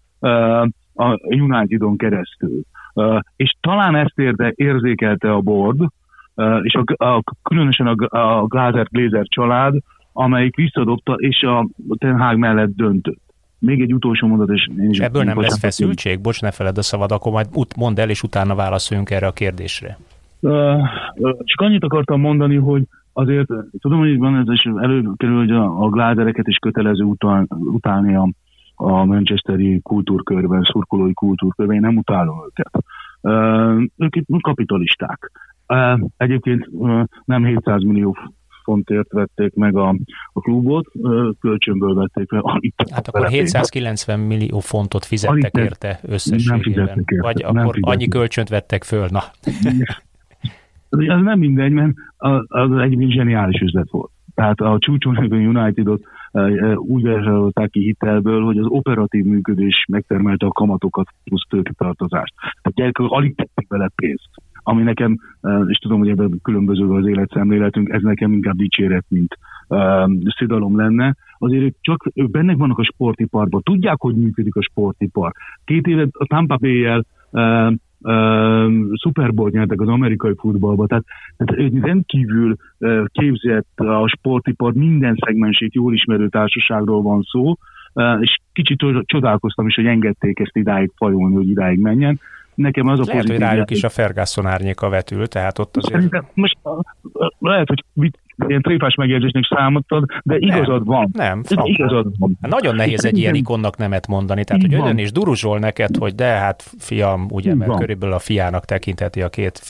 [0.93, 2.61] a Unitedon keresztül.
[3.35, 5.79] És talán ezt érde, érzékelte a board,
[6.61, 9.75] és a, a, különösen a, a Glazer Glazer család,
[10.13, 13.21] amelyik visszadobta, és a Ten Hag mellett döntött.
[13.59, 14.99] Még egy utolsó mondat, és én is...
[14.99, 16.21] Ebből nem lesz feszültség?
[16.21, 19.97] Bocs, ne feled a szavad, akkor majd mondd el, és utána válaszoljunk erre a kérdésre.
[21.43, 23.47] Csak annyit akartam mondani, hogy azért
[23.79, 28.29] tudom, hogy van ez, és előkerül, hogy a, a glázereket is kötelező utál, utálni a,
[28.75, 32.83] a Manchesteri kultúrkörben, szurkolói kultúrkörben, én nem utálom őket.
[33.21, 35.31] Uh, ők itt kapitalisták.
[35.67, 38.17] Uh, egyébként uh, nem 700 millió
[38.63, 39.95] fontért vették meg a,
[40.33, 40.85] a klubot,
[41.39, 42.61] kölcsönből vették fel.
[42.91, 46.85] Hát akkor 790 millió fontot fizettek érte összességében.
[46.85, 47.21] Nem érte.
[47.21, 49.21] Vagy nem akkor annyi kölcsönt vettek föl, na.
[50.99, 54.11] Ez nem mindegy, mert az, az egy zseniális üzlet volt.
[54.35, 56.03] Tehát a csúcson a Unitedot
[56.75, 62.33] úgy vásárolták ki hitelből, hogy az operatív működés megtermelte a kamatokat plusz tőketartozást.
[62.37, 64.29] Tehát gyerekek alig tettek bele pénzt
[64.63, 65.17] ami nekem,
[65.67, 71.15] és tudom, hogy ebben különböző az életszemléletünk, ez nekem inkább dicséret, mint uh, szidalom lenne.
[71.37, 75.31] Azért ők csak ők bennek vannak a sportiparban, tudják, hogy működik a sportipar.
[75.65, 77.73] Két éve a Tampa Bay-jel uh,
[78.93, 81.03] Super Bowl nyertek az amerikai futballba, tehát,
[81.37, 87.55] tehát rendkívül uh, képzett a sportipar minden szegmensét jól ismerő társaságról van szó,
[88.19, 92.19] és kicsit csodálkoztam is, hogy engedték ezt idáig fajulni, hogy idáig menjen.
[92.53, 95.93] Nekem az a Lehet, hogy rájuk is a Ferguson árnyéka vetül, tehát ott azért...
[95.93, 96.57] Szerintem most
[97.39, 98.11] lehet, hogy
[98.47, 101.09] ilyen tréfás megjegyzésnek számottad, de igazad van.
[101.13, 102.37] Nem, nem igazad van.
[102.41, 106.15] Hát nagyon nehéz egy ilyen ikonnak nemet mondani, tehát hogy olyan is duruzsol neked, hogy
[106.15, 109.61] de hát fiam, ugye, mert körülbelül a fiának tekintheti a két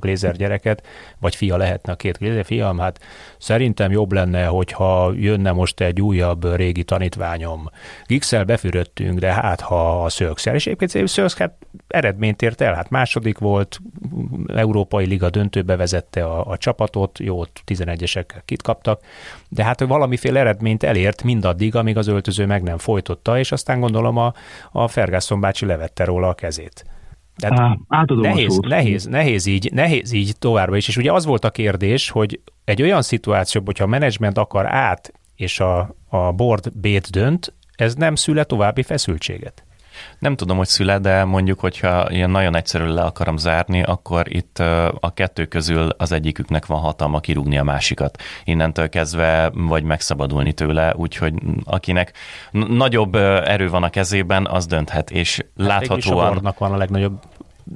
[0.00, 0.86] Glazer gyereket,
[1.20, 3.00] vagy fia lehetne a két Glazer, fiam, hát
[3.38, 7.68] szerintem jobb lenne, hogyha jönne most egy újabb régi tanítványom.
[8.06, 11.54] Gixel befürödtünk, de hát ha a Szölkszel, és egyébként Szölksz hát
[11.88, 13.80] eredményt ért el, hát második volt,
[14.46, 19.00] Európai Liga döntőbe vezette a, a csapatot, jó, 11-es kérdések kit kaptak,
[19.48, 24.16] de hát valamiféle eredményt elért mindaddig, amíg az öltöző meg nem folytotta, és aztán gondolom
[24.16, 24.32] a,
[24.72, 26.84] a Ferguson bácsi levette róla a kezét.
[27.36, 30.88] Tehát Á, nehéz, nehéz, nehéz, így, nehéz így továbbra is.
[30.88, 35.12] És ugye az volt a kérdés, hogy egy olyan szituációban, hogyha a menedzsment akar át,
[35.36, 39.64] és a, a board B-t dönt, ez nem szüle további feszültséget?
[40.18, 44.58] Nem tudom, hogy szüle, de mondjuk, hogyha ilyen nagyon egyszerűen le akarom zárni, akkor itt
[45.00, 48.22] a kettő közül az egyiküknek van hatalma kirúgni a másikat.
[48.44, 51.34] Innentől kezdve vagy megszabadulni tőle, úgyhogy
[51.64, 52.12] akinek
[52.50, 56.46] nagyobb erő van a kezében, az dönthet, és hát láthatóan...
[56.46, 57.20] A van a legnagyobb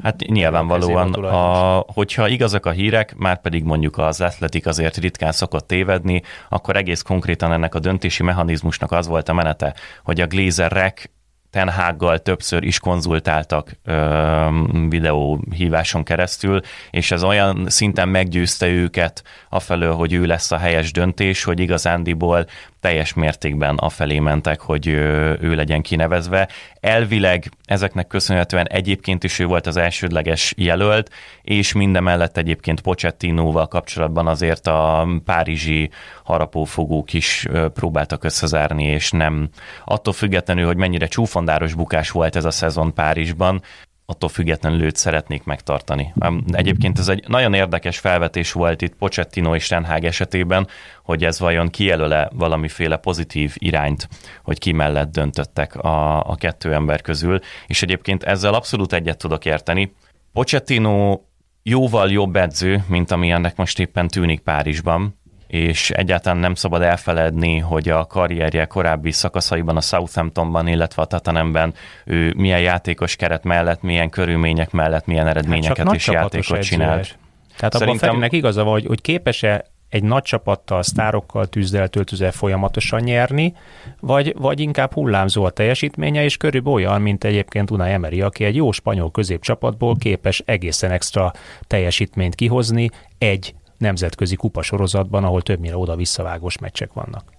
[0.03, 5.67] Hát nyilvánvalóan, a, hogyha igazak a hírek, már pedig mondjuk az atletik azért ritkán szokott
[5.67, 11.11] tévedni, akkor egész konkrétan ennek a döntési mechanizmusnak az volt a menete, hogy a Glazerek
[11.53, 14.49] Ten Haggal többször is konzultáltak ö,
[14.89, 16.61] videóhíváson keresztül,
[16.91, 22.47] és ez olyan szinten meggyőzte őket afelől, hogy ő lesz a helyes döntés, hogy igazándiból
[22.83, 26.49] teljes mértékben afelé mentek, hogy ő legyen kinevezve.
[26.81, 31.11] Elvileg ezeknek köszönhetően egyébként is ő volt az elsődleges jelölt,
[31.43, 35.91] és mindemellett egyébként Pochettinóval kapcsolatban azért a párizsi
[36.25, 39.49] harapófogók is próbáltak összezárni, és nem
[39.85, 43.63] attól függetlenül, hogy mennyire csúfondáros bukás volt ez a szezon Párizsban,
[44.07, 46.13] attól függetlenül őt szeretnék megtartani.
[46.47, 50.67] Egyébként ez egy nagyon érdekes felvetés volt itt Pochettino és Tenhág esetében,
[51.03, 54.09] hogy ez vajon kijelöle valamiféle pozitív irányt,
[54.43, 59.45] hogy ki mellett döntöttek a, a kettő ember közül, és egyébként ezzel abszolút egyet tudok
[59.45, 59.95] érteni.
[60.33, 61.21] Pochettino
[61.63, 65.21] jóval jobb edző, mint ami ennek most éppen tűnik Párizsban,
[65.53, 71.75] és egyáltalán nem szabad elfeledni, hogy a karrierje korábbi szakaszaiban a Southamptonban, illetve a Tatanemben
[72.05, 77.19] ő milyen játékos keret mellett, milyen körülmények mellett, milyen eredményeket hát és játékot csinált.
[77.57, 77.89] Tehát Szerintem...
[77.89, 83.55] abban Ferinek igaza van, hogy, hogy képes-e egy nagy csapattal, sztárokkal tűzdelt öltözve folyamatosan nyerni,
[84.01, 88.57] vagy, vagy inkább hullámzó a teljesítménye, és körülbelül olyan, mint egyébként Unai Emery, aki egy
[88.57, 91.33] jó spanyol középcsapatból képes egészen extra
[91.67, 92.89] teljesítményt kihozni
[93.19, 97.33] egy nemzetközi kupasorozatban, ahol többnyire oda-visszavágós meccsek vannak.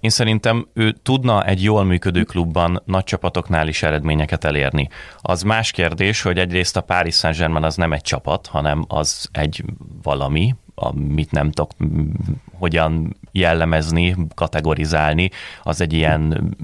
[0.00, 4.88] Én szerintem ő tudna egy jól működő klubban nagy csapatoknál is eredményeket elérni.
[5.20, 9.64] Az más kérdés, hogy egyrészt a Paris Saint-Germain az nem egy csapat, hanem az egy
[10.02, 11.70] valami, amit nem tudok
[12.52, 15.30] hogyan jellemezni, kategorizálni,
[15.62, 16.56] az egy ilyen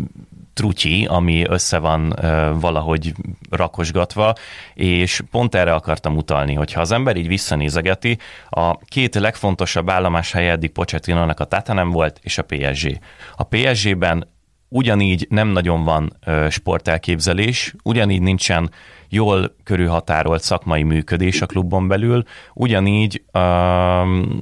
[0.54, 2.14] trutyi, ami össze van
[2.60, 3.14] valahogy
[3.50, 4.34] rakosgatva,
[4.74, 10.50] és pont erre akartam utalni, hogyha az ember így visszanézegeti, a két legfontosabb állomás helye
[10.50, 12.98] eddig Pochettinónak a Tatanem volt, és a PSG.
[13.36, 14.32] A PSG-ben
[14.74, 16.16] ugyanígy nem nagyon van
[16.48, 18.70] sportelképzelés, ugyanígy nincsen
[19.08, 22.22] jól körülhatárolt szakmai működés a klubon belül,
[22.54, 23.24] ugyanígy,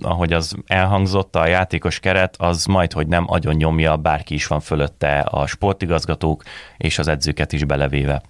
[0.01, 4.61] ahogy az elhangzott, a játékos keret az majd, hogy nem agyon nyomja, bárki is van
[4.61, 6.42] fölötte a sportigazgatók
[6.77, 8.23] és az edzőket is belevéve.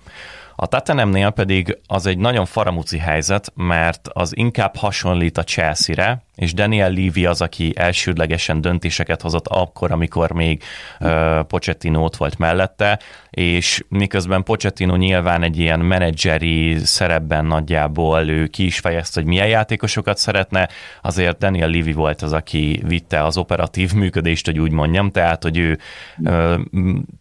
[0.57, 6.55] A Tatanemnél pedig az egy nagyon faramuci helyzet, mert az inkább hasonlít a Chelsea-re, és
[6.55, 10.63] Daniel Levy az, aki elsődlegesen döntéseket hozott akkor, amikor még
[11.01, 12.99] uh, Pochettino ott volt mellette,
[13.31, 19.49] és miközben Pochettino nyilván egy ilyen menedzseri szerepben nagyjából ő ki is fejezte, hogy milyen
[19.49, 20.69] játékosokat szeretne,
[21.03, 25.59] azért Daniel Levy volt az, aki vitte az operatív működést, hogy úgy mondjam, tehát, hogy
[25.59, 25.79] ő
[26.19, 26.55] uh,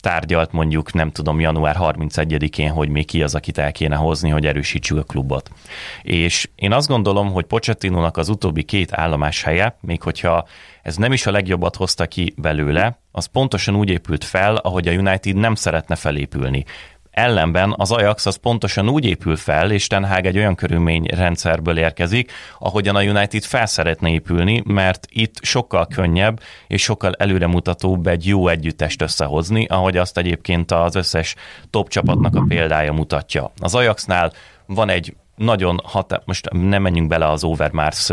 [0.01, 4.45] tárgyalt mondjuk, nem tudom, január 31-én, hogy még ki az, akit el kéne hozni, hogy
[4.45, 5.51] erősítsük a klubot.
[6.01, 10.47] És én azt gondolom, hogy Pochettinónak az utóbbi két állomás helye, még hogyha
[10.81, 14.91] ez nem is a legjobbat hozta ki belőle, az pontosan úgy épült fel, ahogy a
[14.91, 16.65] United nem szeretne felépülni.
[17.11, 22.31] Ellenben az Ajax az pontosan úgy épül fel, és Ten Hag egy olyan körülményrendszerből érkezik,
[22.59, 28.47] ahogyan a United fel szeretne épülni, mert itt sokkal könnyebb és sokkal előremutatóbb egy jó
[28.47, 31.35] együttest összehozni, ahogy azt egyébként az összes
[31.69, 33.51] top csapatnak a példája mutatja.
[33.57, 34.31] Az Ajaxnál
[34.65, 38.09] van egy nagyon hat, most nem menjünk bele az Overmars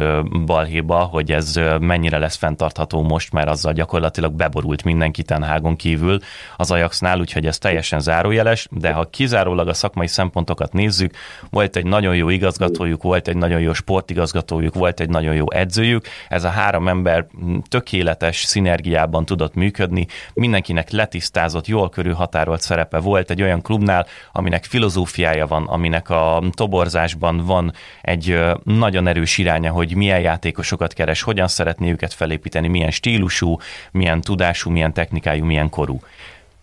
[0.46, 6.18] balhéba, hogy ez mennyire lesz fenntartható most, mert azzal gyakorlatilag beborult mindenki Tenhágon kívül
[6.56, 11.14] az Ajaxnál, úgyhogy ez teljesen zárójeles, de ha kizárólag a szakmai szempontokat nézzük,
[11.50, 16.06] volt egy nagyon jó igazgatójuk, volt egy nagyon jó sportigazgatójuk, volt egy nagyon jó edzőjük,
[16.28, 17.26] ez a három ember
[17.68, 25.46] tökéletes szinergiában tudott működni, mindenkinek letisztázott, jól körülhatárolt szerepe volt egy olyan klubnál, aminek filozófiája
[25.46, 31.48] van, aminek a toborzás játékosban van egy nagyon erős iránya, hogy milyen játékosokat keres, hogyan
[31.48, 33.56] szeretné őket felépíteni, milyen stílusú,
[33.92, 36.00] milyen tudású, milyen technikájú, milyen korú.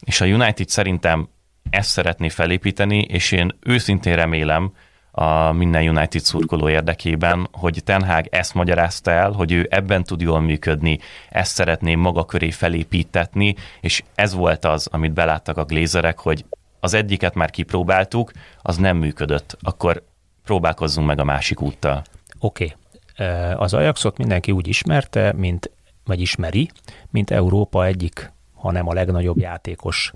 [0.05, 1.27] És a United szerintem
[1.69, 4.71] ezt szeretné felépíteni, és én őszintén remélem,
[5.17, 10.21] a minden United szurkoló érdekében, hogy Ten Hag ezt magyarázta el, hogy ő ebben tud
[10.21, 16.19] jól működni, ezt szeretné maga köré felépítetni, és ez volt az, amit beláttak a glézerek,
[16.19, 16.45] hogy
[16.79, 19.57] az egyiket már kipróbáltuk, az nem működött.
[19.61, 20.03] Akkor
[20.45, 22.03] próbálkozzunk meg a másik úttal.
[22.39, 22.63] Oké.
[22.63, 23.53] Okay.
[23.53, 25.71] Az Ajaxot mindenki úgy ismerte, mint,
[26.05, 26.69] vagy ismeri,
[27.09, 30.11] mint Európa egyik, ha nem a legnagyobb játékos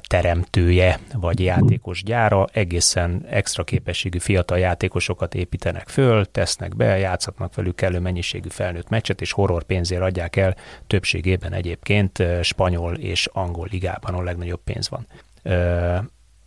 [0.00, 7.76] teremtője, vagy játékos gyára, egészen extra képességű fiatal játékosokat építenek föl, tesznek be, játszhatnak velük
[7.76, 14.14] kellő mennyiségű felnőtt meccset, és horror pénzért adják el, többségében egyébként spanyol és angol ligában
[14.14, 15.06] a legnagyobb pénz van.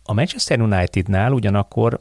[0.04, 1.98] A Manchester Unitednál ugyanakkor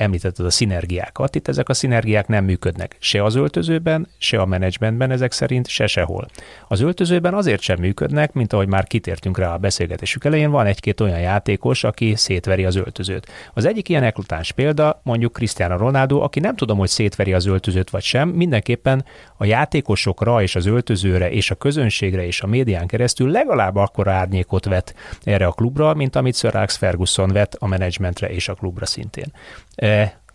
[0.00, 5.10] említetted a szinergiákat, itt ezek a szinergiák nem működnek se az öltözőben, se a menedzsmentben
[5.10, 6.26] ezek szerint, se sehol.
[6.68, 11.00] Az öltözőben azért sem működnek, mint ahogy már kitértünk rá a beszélgetésük elején, van egy-két
[11.00, 13.26] olyan játékos, aki szétveri az öltözőt.
[13.54, 17.90] Az egyik ilyen eklatáns példa mondjuk Cristiano Ronaldo, aki nem tudom, hogy szétveri az öltözőt
[17.90, 19.04] vagy sem, mindenképpen
[19.36, 24.64] a játékosokra és az öltözőre és a közönségre és a médián keresztül legalább akkora árnyékot
[24.64, 28.86] vet erre a klubra, mint amit Sir Alex Ferguson vet a menedzsmentre és a klubra
[28.86, 29.32] szintén.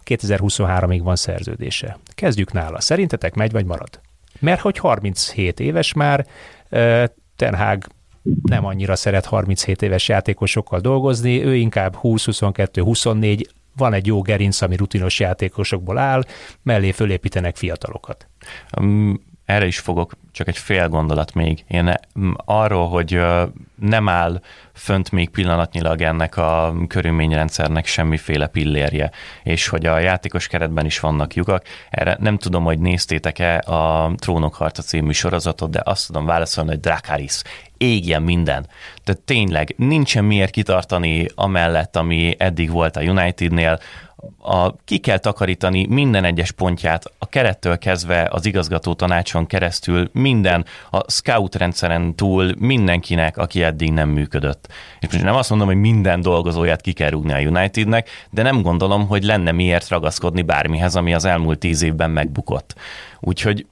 [0.06, 1.98] 2023-ig van szerződése.
[2.15, 2.82] Kezdjük nála.
[2.82, 4.00] Szerintetek megy vagy marad?
[4.39, 6.26] Mert hogy 37 éves már,
[7.36, 7.88] Ten Hag
[8.41, 13.44] nem annyira szeret 37 éves játékosokkal dolgozni, ő inkább 20-22-24,
[13.78, 16.24] van egy jó gerinc, ami rutinos játékosokból áll,
[16.63, 18.28] mellé fölépítenek fiatalokat.
[19.46, 21.64] Erre is fogok, csak egy fél gondolat még.
[21.68, 21.94] Én
[22.36, 23.22] arról, hogy
[23.76, 24.42] nem áll
[24.74, 29.12] fönt még pillanatnyilag ennek a körülményrendszernek semmiféle pillérje,
[29.44, 31.64] és hogy a játékos keretben is vannak lyukak.
[31.90, 36.80] Erre nem tudom, hogy néztétek-e a Trónok harca című sorozatot, de azt tudom válaszolni, hogy
[36.80, 37.42] Dracaris,
[37.86, 38.67] égjen minden.
[39.04, 43.80] Tehát tényleg nincsen miért kitartani amellett, ami eddig volt a Unitednél,
[44.41, 50.65] a, ki kell takarítani minden egyes pontját, a kerettől kezdve az igazgató tanácson keresztül, minden,
[50.91, 54.67] a scout rendszeren túl mindenkinek, aki eddig nem működött.
[55.00, 58.62] És most nem azt mondom, hogy minden dolgozóját ki kell rúgni a Unitednek, de nem
[58.62, 62.76] gondolom, hogy lenne miért ragaszkodni bármihez, ami az elmúlt tíz évben megbukott.
[63.19, 63.65] Úgyhogy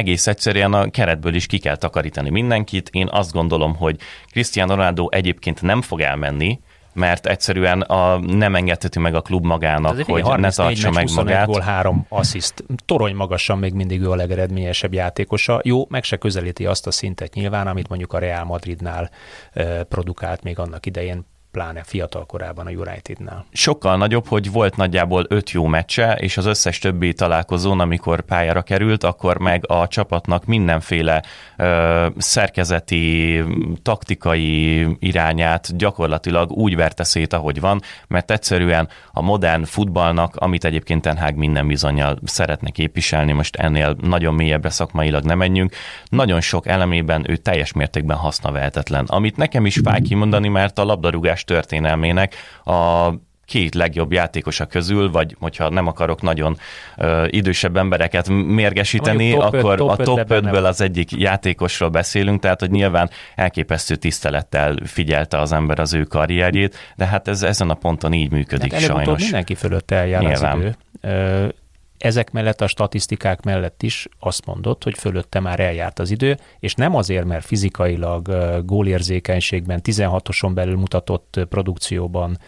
[0.00, 2.88] egész egyszerűen a keretből is ki kell takarítani mindenkit.
[2.92, 3.96] Én azt gondolom, hogy
[4.30, 6.60] Cristiano Ronaldo egyébként nem fog elmenni,
[6.92, 11.46] mert egyszerűen a, nem engedheti meg a klub magának, hogy ne tartsa meg magát.
[11.46, 12.64] Gól, három assziszt.
[12.84, 15.60] Torony magasan még mindig ő a legeredményesebb játékosa.
[15.64, 19.10] Jó, meg se közelíti azt a szintet nyilván, amit mondjuk a Real Madridnál
[19.52, 23.46] e, produkált még annak idején pláne fiatal korában a Unitednál.
[23.52, 28.62] Sokkal nagyobb, hogy volt nagyjából öt jó meccse, és az összes többi találkozón, amikor pályára
[28.62, 31.22] került, akkor meg a csapatnak mindenféle
[31.56, 33.42] ö, szerkezeti,
[33.82, 41.02] taktikai irányát gyakorlatilag úgy verte szét, ahogy van, mert egyszerűen a modern futballnak, amit egyébként
[41.02, 45.74] Ten Hag minden bizonyal szeretne képviselni, most ennél nagyon mélyebbre szakmailag nem menjünk,
[46.08, 49.04] nagyon sok elemében ő teljes mértékben hasznavehetetlen.
[49.08, 52.34] Amit nekem is fáj kimondani, mert a labdarúgás történelmének
[52.64, 53.10] a
[53.50, 56.56] két legjobb játékosa közül, vagy hogyha nem akarok nagyon
[56.96, 62.60] uh, idősebb embereket mérgesíteni, top akkor top a top 5-ből az egyik játékosról beszélünk, tehát
[62.60, 67.74] hogy nyilván elképesztő tisztelettel figyelte az ember az ő karrierjét, de hát ez ezen a
[67.74, 69.22] ponton így működik hát sajnos.
[69.22, 70.58] mindenki fölött eljár nyilván.
[70.58, 71.54] az idő
[72.00, 76.74] ezek mellett a statisztikák mellett is azt mondott, hogy fölötte már eljárt az idő, és
[76.74, 78.28] nem azért, mert fizikailag
[78.64, 82.38] gólérzékenységben 16-oson belül mutatott produkcióban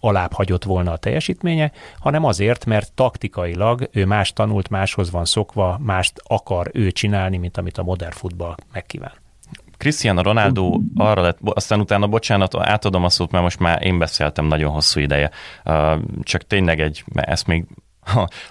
[0.00, 5.78] alább hagyott volna a teljesítménye, hanem azért, mert taktikailag ő más tanult, máshoz van szokva,
[5.80, 9.12] mást akar ő csinálni, mint amit a modern futball megkíván.
[9.76, 14.46] Cristiano Ronaldo arra lett, aztán utána, bocsánat, átadom a szót, mert most már én beszéltem
[14.46, 15.30] nagyon hosszú ideje.
[16.22, 17.64] Csak tényleg egy, ezt még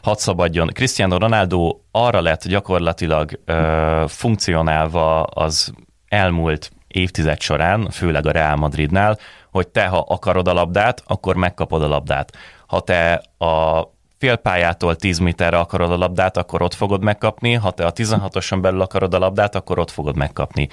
[0.02, 0.68] hadd szabadjon.
[0.74, 5.74] Cristiano Ronaldo arra lett gyakorlatilag ö, funkcionálva az
[6.08, 9.18] elmúlt évtized során, főleg a Real Madridnál,
[9.52, 12.38] hogy te, ha akarod a labdát, akkor megkapod a labdát.
[12.68, 13.84] Ha te a
[14.18, 18.82] félpályától 10 méterre akarod a labdát, akkor ott fogod megkapni, ha te a 16-oson belül
[18.82, 20.70] akarod a labdát, akkor ott fogod megkapni.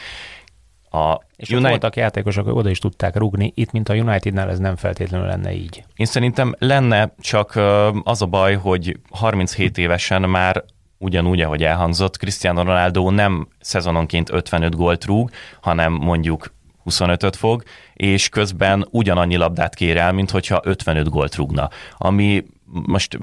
[0.91, 1.71] A és United...
[1.71, 5.53] voltak játékosok, hogy oda is tudták rugni, itt, mint a Unitednál ez nem feltétlenül lenne
[5.53, 5.85] így.
[5.97, 7.61] Én szerintem lenne, csak
[8.03, 10.65] az a baj, hogy 37 évesen már
[10.99, 15.31] ugyanúgy, ahogy elhangzott, Cristiano Ronaldo nem szezononként 55 gólt rúg,
[15.61, 17.63] hanem mondjuk 25-öt fog,
[17.95, 21.69] és közben ugyanannyi labdát kér el, mint hogyha 55 gólt rúgna.
[21.97, 23.19] Ami most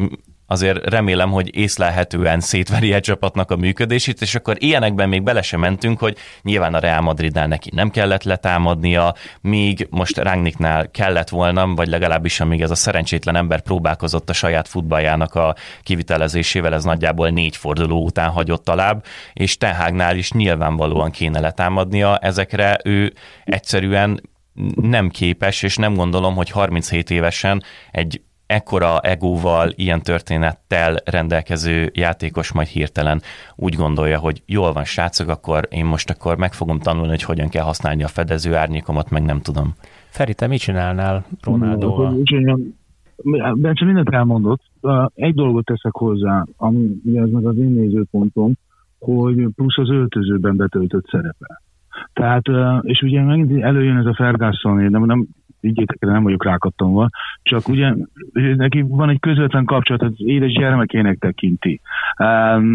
[0.48, 5.60] azért remélem, hogy észlelhetően szétveri egy csapatnak a működését, és akkor ilyenekben még bele sem
[5.60, 11.68] mentünk, hogy nyilván a Real Madridnál neki nem kellett letámadnia, míg most Rangnicknál kellett volna,
[11.68, 17.30] vagy legalábbis amíg ez a szerencsétlen ember próbálkozott a saját futballjának a kivitelezésével, ez nagyjából
[17.30, 24.22] négy forduló után hagyott alább, és Tenhágnál is nyilvánvalóan kéne letámadnia, ezekre ő egyszerűen
[24.76, 32.54] nem képes, és nem gondolom, hogy 37 évesen egy ekkora egóval, ilyen történettel rendelkező játékos
[32.54, 33.22] majd hirtelen
[33.56, 37.50] úgy gondolja, hogy jól van srácok, akkor én most akkor meg fogom tanulni, hogy hogyan
[37.50, 39.74] kell használni a fedező árnyékomat, meg nem tudom.
[40.10, 42.18] Feri, te mit csinálnál Ronaldóval?
[43.56, 44.62] Bence mindent elmondott.
[45.14, 48.54] Egy dolgot teszek hozzá, ami ez meg az én nézőpontom,
[49.00, 51.62] hogy plusz az öltözőben betöltött szerepe.
[52.14, 52.44] Tehát,
[52.82, 55.28] és ugye megint előjön ez a Ferguson, nem, nem
[55.66, 57.10] vigyétek el, nem vagyok rákattomva,
[57.42, 57.94] csak ugye
[58.34, 61.82] neki van egy közvetlen kapcsolat, az édes gyermekének tekinti.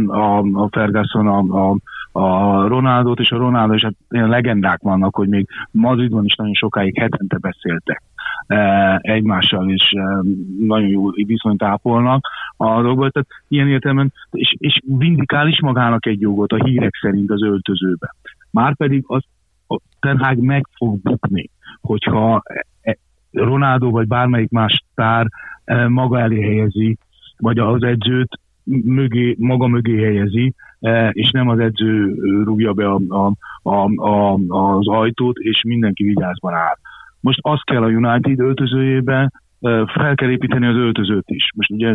[0.07, 1.77] A, a Ferguson, a, a,
[2.13, 6.55] a Ronaldot és a Ronaldo, és hát ilyen legendák vannak, hogy még Madridban is nagyon
[6.55, 8.03] sokáig hetente beszéltek
[9.01, 9.95] egymással, és
[10.59, 12.27] nagyon jó viszonyt ápolnak
[12.57, 13.13] a dolgot.
[13.13, 18.15] Tehát ilyen értelemben, és, és vindikál is magának egy jogot a hírek szerint az öltözőbe.
[18.51, 19.23] Márpedig az
[19.67, 22.43] a Ten meg fog bukni, hogyha
[23.33, 25.27] Ronaldo vagy bármelyik más sztár
[25.65, 26.97] eh, maga elé helyezi,
[27.37, 28.39] vagy az edzőt
[28.85, 32.15] mögé, maga mögé helyezi, eh, és nem az edző
[32.45, 36.77] rúgja be a, a, a, a, az ajtót, és mindenki vigyázban áll.
[37.21, 41.51] Most azt kell a United öltözőjében, eh, fel kell építeni az öltözőt is.
[41.57, 41.95] Most ugye,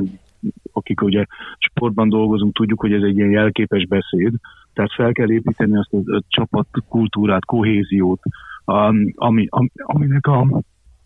[0.73, 1.25] akik ugye
[1.57, 4.33] sportban dolgozunk, tudjuk, hogy ez egy ilyen jelképes beszéd,
[4.73, 8.19] tehát fel kell építeni azt a, a csapat kultúrát, kohéziót,
[8.65, 10.61] ami, ami, aminek a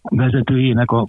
[0.10, 1.08] vezetőjének a,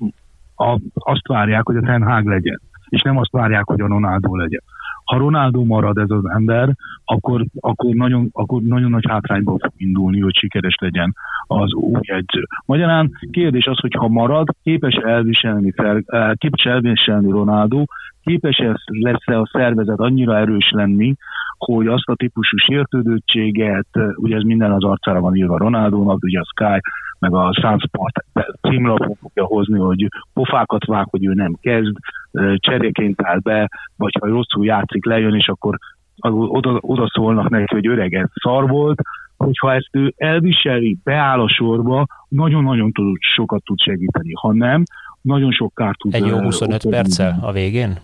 [0.57, 4.37] a, azt várják, hogy a Ten Hag legyen, és nem azt várják, hogy a Ronaldo
[4.37, 4.63] legyen.
[5.05, 6.75] Ha Ronaldo marad ez az ember,
[7.05, 11.15] akkor, akkor, nagyon, akkor nagyon nagy hátrányból fog indulni, hogy sikeres legyen
[11.47, 12.47] az új edző.
[12.65, 17.85] Magyarán kérdés az, hogy ha marad, képes elviselni, fel, eh, képes elviselni Ronaldo,
[18.23, 21.15] képes lesz-e a szervezet annyira erős lenni,
[21.65, 26.49] hogy azt a típusú sértődöttséget, ugye ez minden az arcára van írva Ronaldónak, ugye a
[26.55, 26.81] Sky
[27.19, 28.25] meg a Sunsport
[28.61, 31.97] címlapon fogja hozni, hogy pofákat vág, hogy ő nem kezd,
[32.57, 35.79] cseréként áll be, vagy ha rosszul játszik, lejön, és akkor
[36.29, 39.01] oda, oda szólnak neki, hogy öreg, ez szar volt,
[39.37, 44.33] hogyha ezt ő elviseli, beáll a sorba, nagyon-nagyon tud, sokat tud segíteni.
[44.35, 44.83] Ha nem,
[45.21, 46.15] nagyon sok kárt tud.
[46.15, 47.99] Egy jó 25 perccel a végén?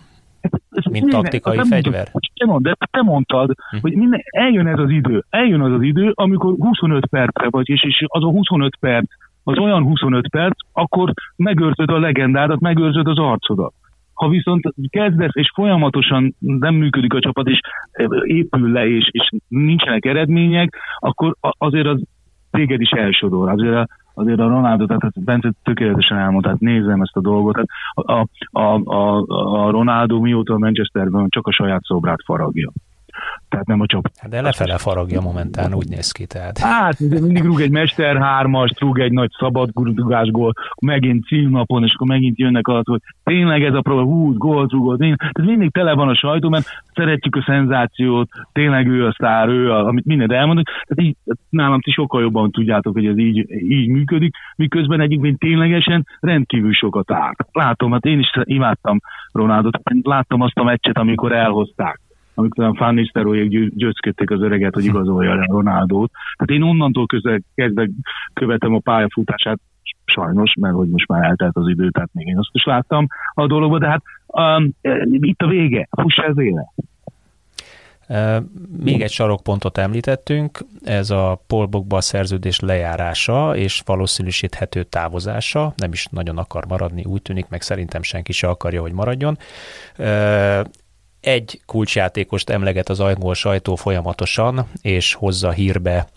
[0.91, 2.07] Mint taktikai minden, fegyver.
[2.33, 3.77] Te, mond, de te mondtad, hm.
[3.81, 7.83] hogy minden, eljön ez az idő, eljön az az idő, amikor 25 percre vagy, és,
[7.83, 9.05] és az a 25 perc
[9.43, 13.73] az olyan 25 perc, akkor megőrzöd a legendádat, megőrzöd az arcodat.
[14.13, 17.59] Ha viszont kezdesz, és folyamatosan nem működik a csapat, és
[18.23, 22.01] épül le, és, és nincsenek eredmények, akkor azért az
[22.51, 23.49] téged is elsodor.
[23.49, 23.87] Azért a,
[24.17, 27.53] azért a Ronaldo, tehát Bence tökéletesen elmondta, tehát nézem ezt a dolgot.
[27.53, 29.23] Tehát a, a, a,
[29.65, 32.71] a Ronaldo mióta a Manchesterben csak a saját szobrát faragja
[33.49, 34.11] tehát nem a csapat.
[34.17, 36.25] Hát de lefele faragja momentán, úgy néz ki.
[36.25, 36.57] Tehát.
[36.57, 39.69] Hát, mindig rúg egy Mester hármas, rúg egy nagy szabad
[40.31, 44.71] gól, megint címnapon, és akkor megint jönnek az, hogy tényleg ez a próba, hú, gólt
[44.71, 45.01] rúgott.
[45.01, 49.71] Ez mindig tele van a sajtó, mert szeretjük a szenzációt, tényleg ő a sztár, ő,
[49.71, 50.67] a, amit mindent elmondunk.
[50.67, 51.15] Tehát így,
[51.49, 57.11] nálam ti sokkal jobban tudjátok, hogy ez így, így működik, miközben egyébként ténylegesen rendkívül sokat
[57.11, 57.47] árt.
[57.51, 58.99] Látom, hát én is imádtam
[59.31, 61.99] Ronaldot, láttam azt a meccset, amikor elhozták
[62.37, 66.11] amikor a Fanny Nisztelrooyék győzködték az öreget, hogy igazolja le Ronaldót.
[66.35, 67.89] Tehát én onnantól közel kezdve
[68.33, 69.59] követem a pályafutását,
[70.05, 73.47] sajnos, mert hogy most már eltelt az idő, tehát még én azt is láttam a
[73.47, 74.69] dologba, de hát um,
[75.11, 76.73] itt a vége, fuss ez éle.
[78.83, 86.37] Még egy sarokpontot említettünk, ez a polbokba szerződés lejárása és valószínűsíthető távozása, nem is nagyon
[86.37, 89.37] akar maradni, úgy tűnik, meg szerintem senki se akarja, hogy maradjon
[91.21, 96.07] egy kulcsjátékost emleget az angol sajtó folyamatosan, és hozza hírbe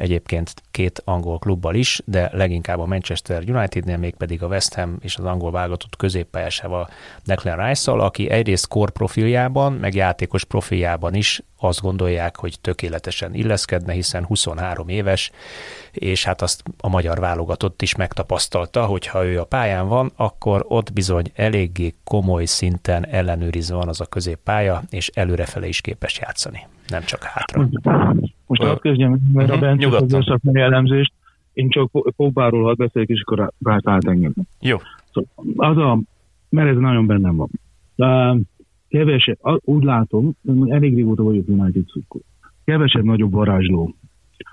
[0.00, 4.96] egyébként két angol klubbal is, de leginkább a Manchester Unitednél, még pedig a West Ham
[5.00, 6.88] és az angol válogatott középpályásával
[7.24, 13.92] Declan rice aki egyrészt kor profiljában, meg játékos profiljában is azt gondolják, hogy tökéletesen illeszkedne,
[13.92, 15.30] hiszen 23 éves,
[15.92, 20.64] és hát azt a magyar válogatott is megtapasztalta, hogy ha ő a pályán van, akkor
[20.68, 26.66] ott bizony eléggé komoly szinten ellenőrizve van az a középpálya, és előrefele is képes játszani,
[26.90, 27.68] nem csak hátra.
[28.46, 29.64] Most azt kezdjem, mert a mhm.
[29.64, 31.12] Bence az szakmai elemzést,
[31.52, 34.32] én csak Pogbáról hadd beszéljek, és akkor rátalált engem.
[34.60, 34.76] Jó.
[35.12, 36.00] Szóval az a,
[36.48, 37.50] mert ez nagyon bennem van.
[37.94, 38.34] De
[38.88, 40.32] kevesebb, úgy látom,
[40.68, 42.22] elég régóta vagyok United szurkoló.
[42.64, 43.94] Kevesebb nagyobb varázsló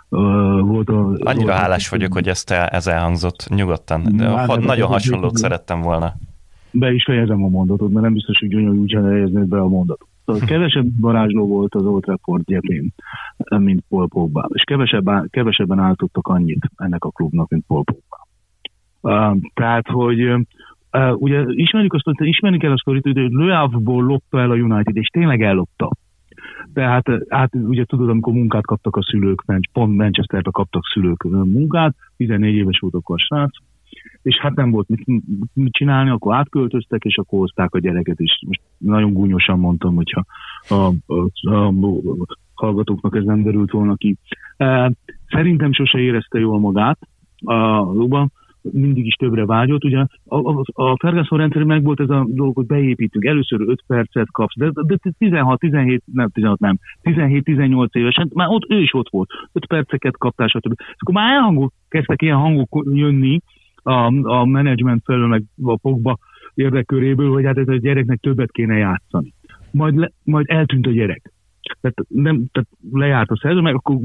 [0.10, 4.16] Uh, volt a, Annyira volt hálás a, vagyok, hogy ezt el, ez elhangzott nyugodtan.
[4.16, 6.16] De hát, nagyon hasonlót szerettem volna.
[6.72, 10.08] Be is fejezem a mondatot, mert nem biztos, hogy gyönyörű úgy helyeznéd be a mondatot.
[10.28, 12.94] Szóval kevesebb varázsló volt az Old Trafford gyepén,
[13.58, 18.28] mint Paul Pogba, és kevesebb, kevesebben álltottak annyit ennek a klubnak, mint Paul Pogba.
[19.02, 20.42] Uh, tehát, hogy uh,
[21.14, 25.08] ugye ismerjük azt, hogy ismerni kell azt, hogy Le Havre-ból lopta el a United, és
[25.08, 25.90] tényleg ellopta.
[26.74, 32.56] Tehát hát ugye tudod, amikor munkát kaptak a szülők, pont Manchesterbe kaptak szülők munkát, 14
[32.56, 33.58] éves volt akkor a srác,
[34.22, 35.22] és hát nem volt mit,
[35.54, 40.26] mit csinálni, akkor átköltöztek, és akkor hozták a gyereket, és most nagyon gúnyosan mondtam, hogyha
[40.68, 44.18] a, a, a, a hallgatóknak ez nem derült volna ki.
[45.28, 47.00] Szerintem sose érezte jól magát
[47.46, 48.32] a klubban,
[48.72, 49.84] mindig is többre vágyott.
[49.84, 53.84] Ugye a, a, a Ferguson rendszer meg volt ez a dolog, hogy beépítünk, először 5
[53.88, 58.94] percet kapsz, de, de 16, 17, nem 16 nem, 17-18 évesen, már ott ő is
[58.94, 60.74] ott volt, 5 perceket kaptál, stb.
[60.98, 63.40] Akkor már elhangok, kezdtek ilyen hangok jönni,
[63.88, 66.18] a, a menedzsment felől, meg a Pogba
[66.54, 69.34] érdeköréből, hogy hát ez a gyereknek többet kéne játszani.
[69.72, 71.32] Majd, le, majd eltűnt a gyerek.
[71.82, 73.98] Tehát, nem, tehát lejárt a szerződés, meg akkor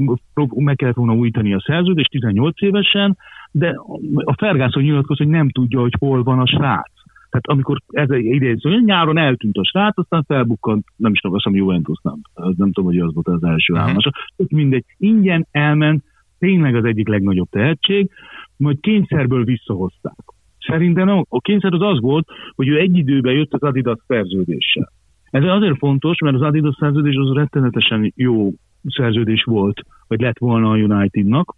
[0.55, 3.17] meg kellett volna újítani a szerződést 18 évesen,
[3.51, 3.75] de
[4.13, 6.91] a Ferguson nyilatkozott, hogy nem tudja, hogy hol van a srác.
[7.29, 11.59] Tehát amikor ez idén, nyáron eltűnt a srác, aztán felbukkant, nem is tudom, azt hiszem
[11.59, 13.87] Juventus nem, nem tudom, hogy az volt az első uh-huh.
[13.87, 14.11] állomása.
[14.49, 16.03] mindegy, ingyen elment,
[16.43, 18.09] tényleg az egyik legnagyobb tehetség,
[18.57, 20.23] majd kényszerből visszahozták.
[20.59, 24.91] Szerintem a kényszer az az volt, hogy ő egy időben jött az Adidas szerződéssel.
[25.31, 28.51] Ez azért fontos, mert az Adidas szerződés az rettenetesen jó
[28.83, 31.55] szerződés volt, vagy lett volna a Unitednak,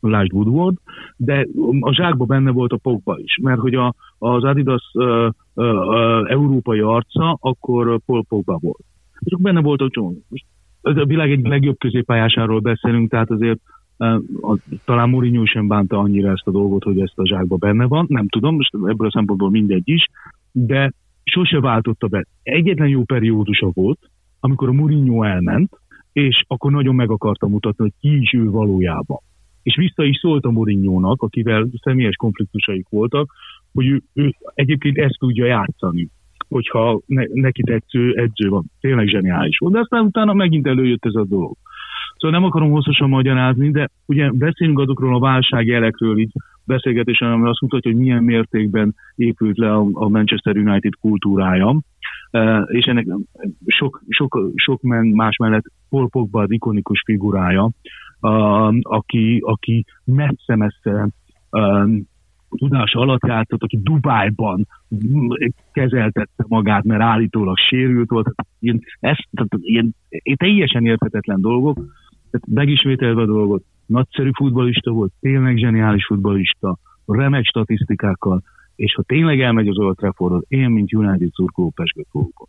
[0.00, 0.76] lásd Woodward,
[1.16, 1.46] de
[1.80, 6.30] a zsákba benne volt a Pogba is, mert hogy a, az Adidas uh, uh, uh,
[6.30, 8.84] európai arca, akkor Paul Pogba volt.
[9.18, 10.22] És benne volt a csomó.
[10.82, 13.60] A világ egy legjobb középpályásáról beszélünk, tehát azért
[14.84, 18.28] talán Mourinho sem bánta annyira ezt a dolgot, hogy ezt a zsákba benne van, nem
[18.28, 20.06] tudom, most ebből a szempontból mindegy is,
[20.52, 20.92] de
[21.24, 22.26] sose váltotta be.
[22.42, 23.98] Egyetlen jó periódusa volt,
[24.40, 25.70] amikor a Mourinho elment,
[26.12, 29.18] és akkor nagyon meg akarta mutatni, hogy ki is ő valójában.
[29.62, 33.32] És vissza is szólt a Mourinho-nak, akivel személyes konfliktusaik voltak,
[33.72, 36.08] hogy ő, ő egyébként ezt tudja játszani,
[36.48, 38.64] hogyha ne, neki tetsző edző van.
[38.80, 39.72] Tényleg zseniális volt.
[39.72, 41.56] De aztán utána megint előjött ez a dolog.
[42.18, 46.32] Szóval nem akarom hosszasan magyarázni, de ugye beszélünk azokról a válságjelekről így
[46.64, 51.80] beszélgetésen, ami azt mutatja, hogy milyen mértékben épült le a Manchester United kultúrája,
[52.30, 53.06] e, és ennek
[53.66, 57.70] sok, sok, sok más mellett Paul Pogba az ikonikus figurája,
[58.82, 61.08] aki, aki messze-messze
[62.48, 64.66] tudás alatt játszott, aki Dubájban
[65.72, 68.34] kezeltette magát, mert állítólag sérült volt.
[68.58, 71.78] Ilyen, ez, tehát ilyen, ilyen teljesen érthetetlen dolgok.
[72.38, 78.42] Tehát megismételve a dolgot, nagyszerű futbalista volt, tényleg zseniális futbalista, remek statisztikákkal,
[78.76, 82.48] és ha tényleg elmegy az Old Traffordot, én, mint United szurkoló pesgőt fogok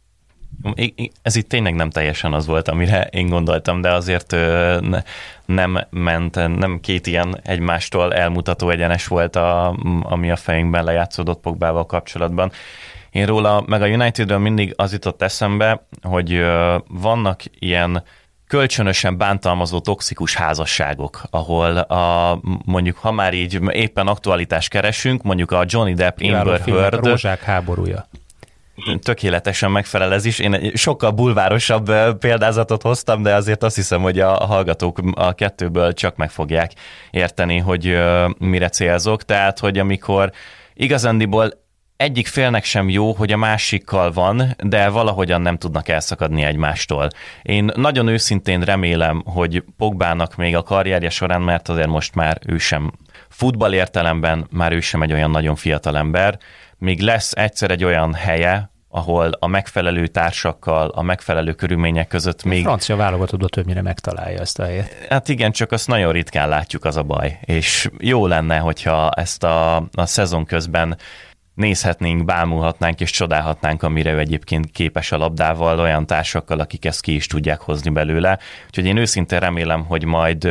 [1.21, 4.35] ez itt tényleg nem teljesen az volt, amire én gondoltam, de azért
[5.45, 11.85] nem ment, nem két ilyen egymástól elmutató egyenes volt, a, ami a fejünkben lejátszódott Pogbával
[11.85, 12.51] kapcsolatban.
[13.11, 16.45] Én róla, meg a Unitedről mindig az jutott eszembe, hogy
[16.87, 18.03] vannak ilyen
[18.47, 25.63] kölcsönösen bántalmazó toxikus házasságok, ahol a, mondjuk, ha már így éppen aktualitást keresünk, mondjuk a
[25.67, 27.05] Johnny Depp Amber Heard.
[27.05, 28.07] Rózsák háborúja
[29.01, 30.39] tökéletesen megfelel ez is.
[30.39, 35.93] Én egy sokkal bulvárosabb példázatot hoztam, de azért azt hiszem, hogy a hallgatók a kettőből
[35.93, 36.71] csak meg fogják
[37.11, 37.97] érteni, hogy
[38.37, 39.23] mire célzok.
[39.23, 40.31] Tehát, hogy amikor
[40.73, 41.65] igazándiból
[41.97, 47.07] egyik félnek sem jó, hogy a másikkal van, de valahogyan nem tudnak elszakadni egymástól.
[47.41, 52.57] Én nagyon őszintén remélem, hogy Pogbának még a karrierje során, mert azért most már ő
[52.57, 52.91] sem
[53.29, 56.37] futball értelemben, már ő sem egy olyan nagyon fiatal ember,
[56.77, 62.65] még lesz egyszer egy olyan helye, ahol a megfelelő társakkal, a megfelelő körülmények között még...
[62.65, 65.05] A francia válogatott többnyire megtalálja ezt a helyet.
[65.09, 67.39] Hát igen, csak azt nagyon ritkán látjuk, az a baj.
[67.41, 70.97] És jó lenne, hogyha ezt a, a szezon közben
[71.57, 77.15] nézhetnénk, bámulhatnánk és csodálhatnánk, amire ő egyébként képes a labdával, olyan társakkal, akik ezt ki
[77.15, 78.39] is tudják hozni belőle.
[78.65, 80.45] Úgyhogy én őszintén remélem, hogy majd,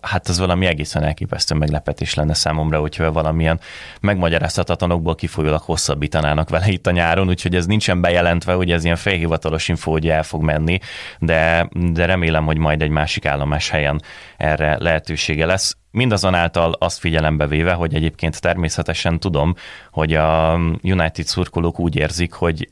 [0.00, 3.60] hát az valami egészen elképesztő meglepetés lenne számomra, hogyha valamilyen
[4.00, 9.68] megmagyarázhatatlanokból kifolyólag hosszabbítanának vele itt a nyáron, úgyhogy ez nincsen bejelentve, hogy ez ilyen félhivatalos
[9.68, 10.78] info, hogy el fog menni,
[11.18, 14.02] de, de remélem, hogy majd egy másik állomás helyen
[14.36, 15.79] erre lehetősége lesz.
[15.90, 19.54] Mindazonáltal azt figyelembe véve, hogy egyébként természetesen tudom,
[19.90, 22.68] hogy a United szurkolók úgy érzik, hogy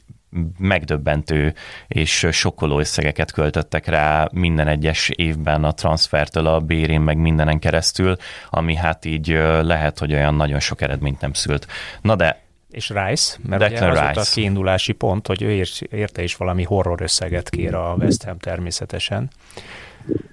[0.59, 1.55] megdöbbentő
[1.89, 8.17] és sokkoló összegeket költöttek rá minden egyes évben a transfertől a bérén, meg mindenen keresztül,
[8.51, 9.29] ami hát így
[9.61, 11.67] lehet, hogy olyan nagyon sok eredményt nem szült.
[12.01, 14.21] Na de és Rice, mert Declan ugye az Rice.
[14.21, 19.31] a kiindulási pont, hogy ő érte is valami horror összeget kér a West Ham természetesen.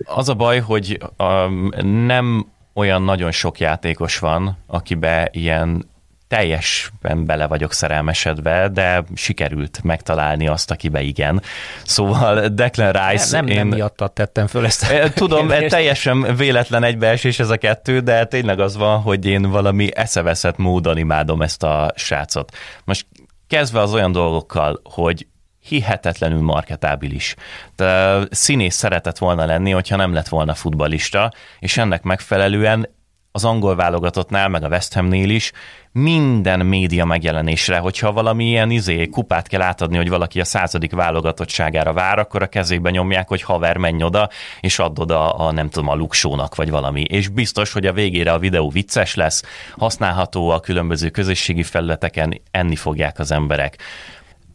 [0.05, 1.69] Az a baj, hogy um,
[2.05, 2.45] nem
[2.75, 5.93] olyan nagyon sok játékos van, akibe ilyen
[6.27, 11.41] teljesen bele vagyok szerelmesedve, de sikerült megtalálni azt, akibe igen.
[11.83, 13.35] Szóval Declan Rice...
[13.35, 13.55] Nem, nem, én...
[13.55, 14.91] nem miattad tettem föl ezt.
[14.91, 15.69] A Tudom, kérdést.
[15.69, 20.97] teljesen véletlen egybeesés ez a kettő, de tényleg az van, hogy én valami eszeveszett módon
[20.97, 22.57] imádom ezt a srácot.
[22.83, 23.05] Most
[23.47, 25.27] kezdve az olyan dolgokkal, hogy
[25.67, 27.35] hihetetlenül marketábilis.
[27.75, 32.87] De színész szeretett volna lenni, hogyha nem lett volna futbalista, és ennek megfelelően
[33.35, 35.51] az angol válogatottnál, meg a West Hamnél is
[35.91, 41.93] minden média megjelenésre, hogyha valami ilyen izé, kupát kell átadni, hogy valaki a századik válogatottságára
[41.93, 45.89] vár, akkor a kezébe nyomják, hogy haver, menj oda, és add oda a, nem tudom,
[45.89, 47.01] a luksónak, vagy valami.
[47.01, 49.43] És biztos, hogy a végére a videó vicces lesz,
[49.77, 53.77] használható a különböző közösségi felületeken, enni fogják az emberek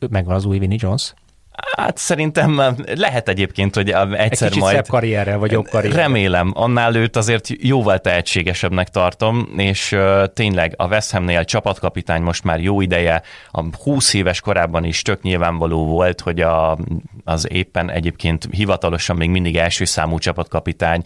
[0.09, 1.15] megvan az új Vinnie Jones.
[1.77, 2.63] Hát szerintem
[2.95, 4.75] lehet egyébként, hogy egyszer Egy majd...
[4.75, 6.03] szebb karrierrel, vagy jobb karrierrel.
[6.03, 12.45] Remélem, annál őt azért jóval tehetségesebbnek tartom, és uh, tényleg a West Hamnél csapatkapitány most
[12.45, 16.79] már jó ideje, a 20 éves korában is tök nyilvánvaló volt, hogy a,
[17.25, 21.03] az éppen egyébként hivatalosan még mindig első számú csapatkapitány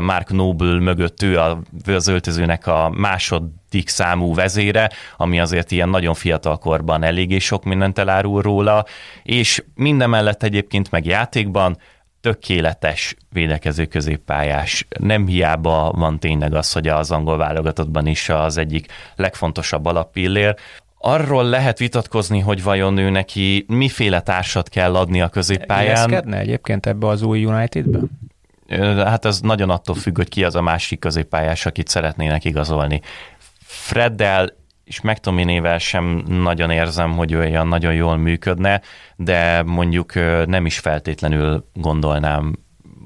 [0.00, 1.38] Mark Noble mögött ő
[1.86, 3.42] az öltözőnek a másod
[3.82, 8.84] számú vezére, ami azért ilyen nagyon fiatal korban eléggé sok mindent elárul róla,
[9.22, 11.76] és mindemellett egyébként meg játékban
[12.20, 14.86] tökéletes védekező középpályás.
[14.98, 20.54] Nem hiába van tényleg az, hogy az angol válogatottban is az egyik legfontosabb alappillér.
[20.98, 26.08] Arról lehet vitatkozni, hogy vajon ő neki miféle társat kell adni a középpályán.
[26.08, 27.98] Illeszkedne egyébként ebbe az új Unitedbe?
[29.04, 33.00] Hát ez nagyon attól függ, hogy ki az a másik középpályás, akit szeretnének igazolni.
[33.74, 34.52] Freddel
[34.84, 38.80] és McTominayvel sem nagyon érzem, hogy ő olyan nagyon jól működne,
[39.16, 40.14] de mondjuk
[40.46, 42.54] nem is feltétlenül gondolnám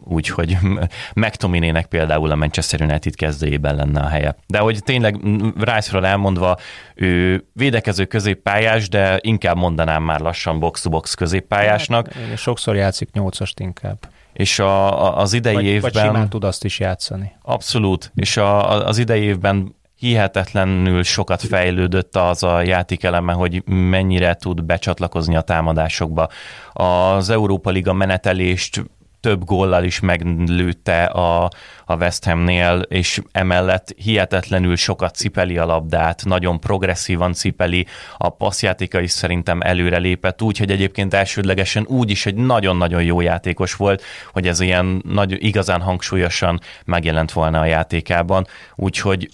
[0.05, 0.57] úgy, hogy
[1.15, 4.37] McTominaynek például a Manchester United kezdőjében lenne a helye.
[4.47, 5.17] De hogy tényleg
[5.61, 6.59] Rice-ról elmondva,
[6.95, 12.13] ő védekező középpályás, de inkább mondanám már lassan box-to-box középpályásnak.
[12.13, 13.99] Hát, sokszor játszik nyolcast inkább.
[14.33, 15.91] És a, a, az idei vagy, évben...
[15.93, 17.33] Vagy simán tud azt is játszani.
[17.43, 18.13] Abszolút.
[18.15, 25.37] És a, az idei évben hihetetlenül sokat fejlődött az a játékeleme, hogy mennyire tud becsatlakozni
[25.37, 26.29] a támadásokba.
[26.73, 28.83] Az Európa Liga menetelést
[29.21, 31.51] több góllal is meglőtte a,
[31.85, 37.87] a West Hamnél, és emellett hihetetlenül sokat cipeli a labdát, nagyon progresszívan cipeli,
[38.17, 43.21] a passzjátéka is szerintem előre lépett, úgy, hogy egyébként elsődlegesen úgy is egy nagyon-nagyon jó
[43.21, 49.29] játékos volt, hogy ez ilyen nagy, igazán hangsúlyosan megjelent volna a játékában, úgyhogy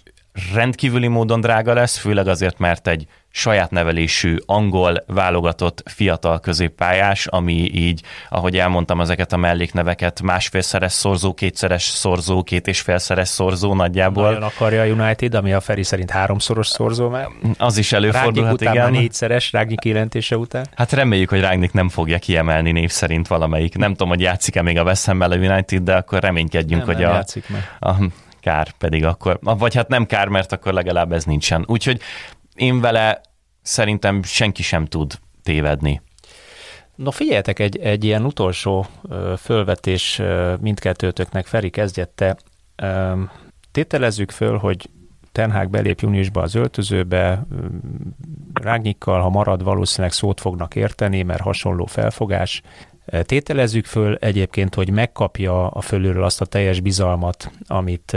[0.54, 7.52] rendkívüli módon drága lesz, főleg azért, mert egy saját nevelésű angol válogatott fiatal középpályás, ami
[7.52, 14.24] így, ahogy elmondtam ezeket a mellékneveket, másfélszeres szorzó, kétszeres szorzó, két és félszeres szorzó nagyjából.
[14.24, 18.74] Nagyon akarja a United, ami a Feri szerint háromszoros szorzó, mert az is előfordulhat, után
[18.74, 18.90] igen.
[18.90, 20.66] négyszeres, Rágnyik kijelentése után.
[20.76, 23.76] Hát reméljük, hogy Rágnyik nem fogja kiemelni név szerint valamelyik.
[23.76, 27.12] Nem tudom, hogy játszik-e még a West a United, de akkor reménykedjünk, nem, hogy nem
[27.12, 27.76] a, játszik meg.
[27.80, 27.94] a
[28.44, 31.64] kár pedig akkor, vagy hát nem kár, mert akkor legalább ez nincsen.
[31.66, 32.00] Úgyhogy
[32.54, 33.20] én vele
[33.62, 36.02] szerintem senki sem tud tévedni.
[36.94, 38.86] No figyeljetek, egy, egy ilyen utolsó
[39.38, 40.22] fölvetés
[40.60, 42.36] mindkettőtöknek Feri kezdjette.
[43.72, 44.88] Tételezzük föl, hogy
[45.32, 47.46] Tenhák belép júniusba az öltözőbe,
[48.54, 52.62] Rágnyikkal, ha marad, valószínűleg szót fognak érteni, mert hasonló felfogás.
[53.22, 58.16] Tételezzük föl egyébként, hogy megkapja a fölülről azt a teljes bizalmat, amit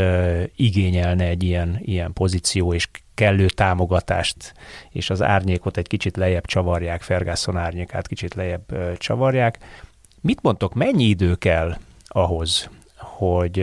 [0.56, 4.54] igényelne egy ilyen, ilyen pozíció, és kellő támogatást,
[4.90, 9.60] és az árnyékot egy kicsit lejjebb csavarják, Ferguson árnyékát kicsit lejjebb csavarják.
[10.22, 11.78] Mit mondtok, mennyi idő kell
[12.08, 13.60] ahhoz, hogy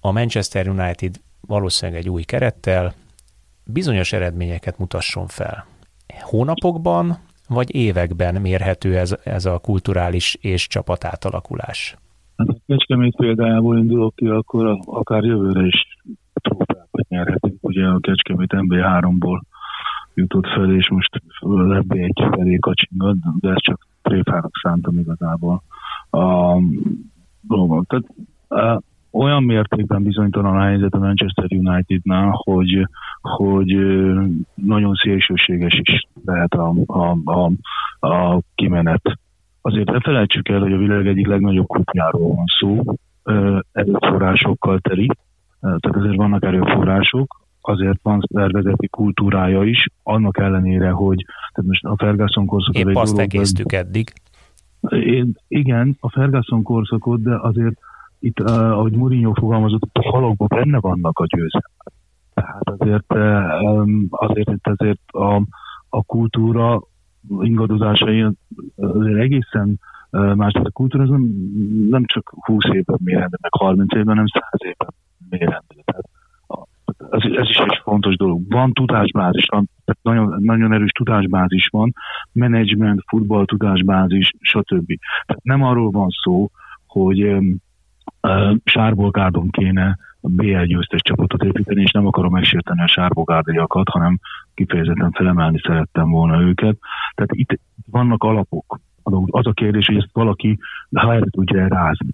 [0.00, 2.94] a Manchester United valószínűleg egy új kerettel
[3.64, 5.66] bizonyos eredményeket mutasson fel?
[6.20, 7.18] Hónapokban,
[7.48, 11.96] vagy években mérhető ez, ez a kulturális és csapat átalakulás?
[12.36, 15.98] Hát a Kecskemét példájából indulok ki, akkor akár jövőre is
[16.32, 17.58] trófeákat nyerhetünk.
[17.60, 19.40] Ugye a Kecskemét MB3-ból
[20.14, 21.22] jutott fel, és most
[21.70, 25.62] ebbe egy felé kacsingad, de ez csak tréfának szántam igazából.
[26.10, 26.56] A,
[27.86, 28.04] tehát,
[28.48, 28.82] a,
[29.14, 32.88] olyan mértékben bizonytalan a helyzet a Manchester Unitednál, hogy,
[33.20, 33.76] hogy
[34.54, 37.50] nagyon szélsőséges is lehet a, a, a,
[38.06, 39.18] a kimenet.
[39.60, 42.82] Azért ne felejtsük el, hogy a világ egyik legnagyobb kutyáról van szó,
[43.72, 45.08] erőforrásokkal teli,
[45.60, 51.94] tehát azért vannak erőforrások, azért van szervezeti kultúrája is, annak ellenére, hogy tehát most a
[51.96, 52.88] Ferguson korszakot...
[52.88, 54.12] Épp azt egésztük eddig.
[54.88, 57.78] Én, igen, a Ferguson korszakot, de azért
[58.24, 61.92] itt, uh, ahogy Mourinho fogalmazott, a halokban benne vannak a győzelmek.
[62.34, 65.42] Tehát azért, um, azért itt azért a,
[65.88, 66.82] a kultúra
[67.40, 68.26] ingadozásai
[68.76, 70.52] azért egészen más.
[70.52, 71.22] A kultúra az nem,
[71.90, 74.88] nem csak 20 évben mérendő, meg 30 évben, hanem 100 évben
[75.28, 75.82] mérendő.
[75.84, 76.10] Tehát
[77.10, 78.42] ez, ez is egy fontos dolog.
[78.48, 81.92] Van tudásbázis, van, tehát nagyon, nagyon erős tudásbázis van,
[82.32, 84.86] menedzsment, futball tudásbázis, stb.
[85.26, 86.50] Tehát nem arról van szó,
[86.86, 87.36] hogy
[88.64, 94.18] Sárbolgárdon kéne a BL győztes csapatot építeni, és nem akarom megsérteni a sárbolgárdiakat, hanem
[94.54, 96.76] kifejezetten felemelni szerettem volna őket.
[97.14, 98.80] Tehát itt vannak alapok.
[99.26, 100.58] Az a kérdés, hogy ezt valaki
[100.94, 102.10] helyre tudja rázni.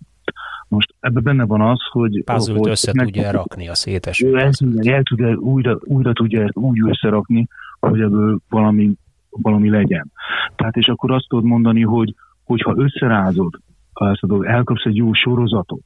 [0.69, 2.23] Most ebben benne van az, hogy...
[2.25, 4.23] Pázult össze meg, tudja rakni a szétes.
[4.23, 4.51] Ő el,
[4.83, 7.47] el tudja, újra, újra tudja ezt úgy összerakni,
[7.81, 8.93] hogy ebből valami,
[9.31, 10.13] valami legyen.
[10.57, 12.15] Tehát és akkor azt tudod mondani, hogy
[12.45, 13.61] hogyha összerázod
[13.95, 15.85] ezt a dolgot, elkapsz egy jó sorozatot,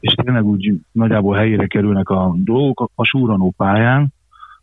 [0.00, 4.12] és tényleg úgy nagyjából helyére kerülnek a dolgok a súranó pályán,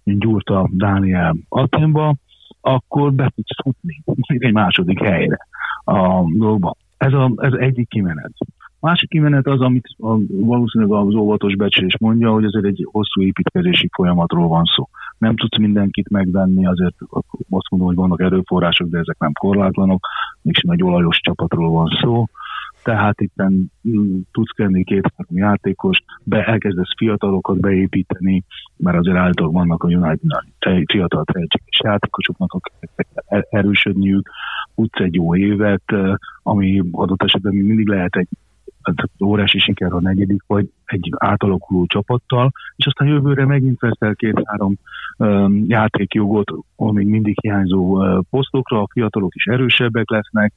[0.04, 2.16] mint Gyurta Dániel Aténba,
[2.62, 4.04] akkor be tudsz futni
[4.48, 5.38] egy második helyre
[5.84, 6.76] a dolgba.
[6.98, 8.32] Ez, a, ez egyik kimenet.
[8.80, 13.90] Másik kimenet az, amit a, valószínűleg az óvatos becslés mondja, hogy ezért egy hosszú építkezési
[13.94, 14.90] folyamatról van szó.
[15.18, 16.96] Nem tudsz mindenkit megvenni, azért
[17.50, 20.08] azt mondom, hogy vannak erőforrások, de ezek nem korlátlanok,
[20.42, 22.26] mégsem egy olajos csapatról van szó
[22.86, 23.44] tehát itt
[23.88, 28.44] mm, tudsz kenni két-három játékos, be, elkezdesz fiatalokat beépíteni,
[28.78, 30.20] mert azért által vannak a United
[30.86, 33.08] fiatal tehetséges játékosoknak, akiknek
[33.50, 34.30] erősödniük,
[34.76, 35.84] tudsz egy jó évet,
[36.44, 38.28] ami adott esetben mindig lehet egy
[39.24, 44.76] órási siker a negyedik, vagy egy átalakuló csapattal, és aztán jövőre megint veszel két-három
[45.18, 50.54] um, játékjogot, még mindig hiányzó uh, posztokra, a fiatalok is erősebbek lesznek,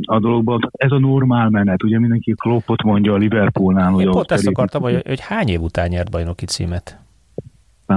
[0.00, 0.70] a dologban.
[0.72, 4.00] Ez a normál menet, ugye mindenki Kloppot mondja a Liverpoolnál.
[4.00, 7.00] Én pont ezt akartam, hogy, hogy hány év után nyert bajnoki címet?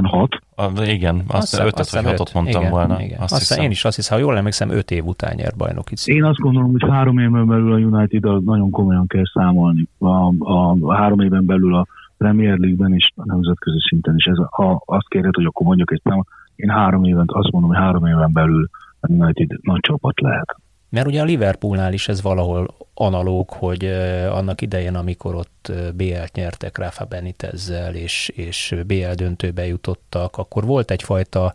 [0.03, 0.39] hat.
[0.55, 3.01] A, igen, azt, azt ötöt vagy hatot mondtam igen, volna.
[3.01, 3.19] Igen.
[3.21, 6.19] Azt Aztán én is azt hiszem, ha jól emlékszem, öt év után nyert bajnoki címet.
[6.19, 9.87] Én azt gondolom, hogy három éven belül a united nagyon komolyan kell számolni.
[9.97, 10.07] A,
[10.39, 11.85] a, a három éven belül a
[12.17, 14.25] Premier League-ben is, a nemzetközi szinten is.
[14.25, 17.79] Ez, ha azt kérhet, hogy akkor mondjuk egy számot, én három éven, azt mondom, hogy
[17.79, 20.55] három éven belül a United nagy csapat lehet.
[20.89, 23.85] Mert ugye a Liverpoolnál is ez valahol analóg, hogy
[24.29, 30.91] annak idején, amikor ott BL-t nyertek Rafa Benitezzel, és, és BL döntőbe jutottak, akkor volt
[30.91, 31.53] egyfajta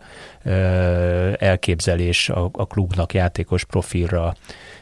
[1.38, 4.34] elképzelés a, a klubnak játékos profilra,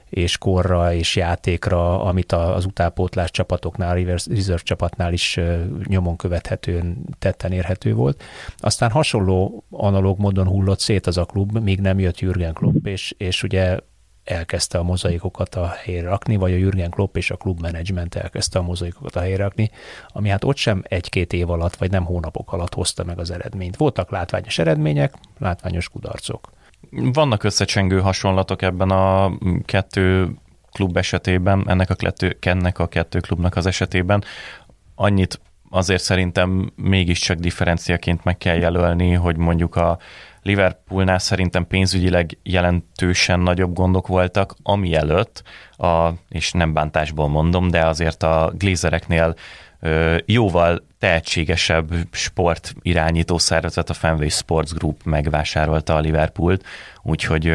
[0.08, 5.40] és korra és játékra, amit az utánpótlás csapatoknál, Reserve csapatnál is
[5.84, 8.22] nyomon követhetően tetten érhető volt.
[8.56, 13.14] Aztán hasonló analóg módon hullott szét az a klub, még nem jött Jürgen Klopp, és,
[13.18, 13.78] és ugye
[14.28, 18.62] elkezdte a mozaikokat a helyre rakni, vagy a Jürgen Klopp és a klubmenedzsment elkezdte a
[18.62, 19.70] mozaikokat a helyre rakni,
[20.08, 23.76] ami hát ott sem egy-két év alatt, vagy nem hónapok alatt hozta meg az eredményt.
[23.76, 26.52] Voltak látványos eredmények, látványos kudarcok.
[26.90, 29.32] Vannak összecsengő hasonlatok ebben a
[29.64, 30.28] kettő
[30.72, 34.24] klub esetében, ennek a kettő, ennek a kettő klubnak az esetében.
[34.94, 39.98] Annyit azért szerintem mégiscsak differenciaként meg kell jelölni, hogy mondjuk a
[40.42, 45.42] Liverpoolnál szerintem pénzügyileg jelentősen nagyobb gondok voltak, ami előtt,
[45.76, 49.34] a, és nem bántásból mondom, de azért a Glazereknél
[50.24, 56.64] jóval tehetségesebb sport irányító szervezet, a Fenway Sports Group megvásárolta a Liverpoolt,
[57.02, 57.54] úgyhogy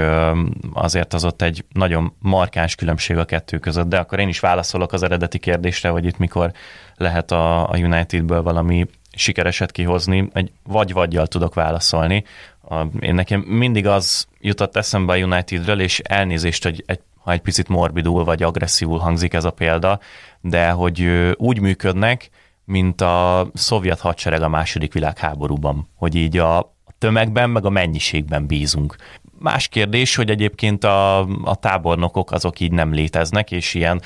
[0.73, 4.93] azért az ott egy nagyon markáns különbség a kettő között, de akkor én is válaszolok
[4.93, 6.51] az eredeti kérdésre, hogy itt mikor
[6.95, 12.23] lehet a, Unitedből valami sikereset kihozni, egy vagy-vagyjal tudok válaszolni.
[12.69, 17.41] A, én nekem mindig az jutott eszembe a Unitedről, és elnézést, hogy egy, ha egy
[17.41, 19.99] picit morbidul vagy agresszívul hangzik ez a példa,
[20.41, 22.29] de hogy úgy működnek,
[22.65, 28.95] mint a szovjet hadsereg a második világháborúban, hogy így a tömegben, meg a mennyiségben bízunk.
[29.39, 34.01] Más kérdés, hogy egyébként a, a tábornokok azok így nem léteznek, és ilyen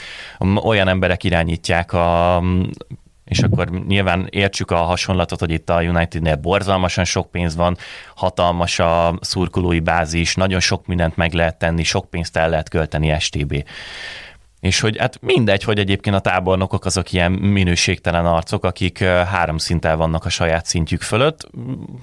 [0.63, 2.43] olyan emberek irányítják a
[3.27, 7.77] és akkor nyilván értsük a hasonlatot, hogy itt a Unitednél borzalmasan sok pénz van,
[8.15, 13.19] hatalmas a szurkolói bázis, nagyon sok mindent meg lehet tenni, sok pénzt el lehet költeni
[13.19, 13.63] STB.
[14.59, 19.95] És hogy hát mindegy, hogy egyébként a tábornokok azok ilyen minőségtelen arcok, akik három szinttel
[19.95, 21.49] vannak a saját szintjük fölött,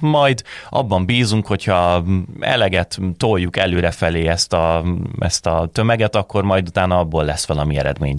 [0.01, 2.05] majd abban bízunk, hogyha
[2.41, 4.85] eleget toljuk előrefelé ezt a,
[5.19, 8.19] ezt a tömeget, akkor majd utána abból lesz valami eredmény.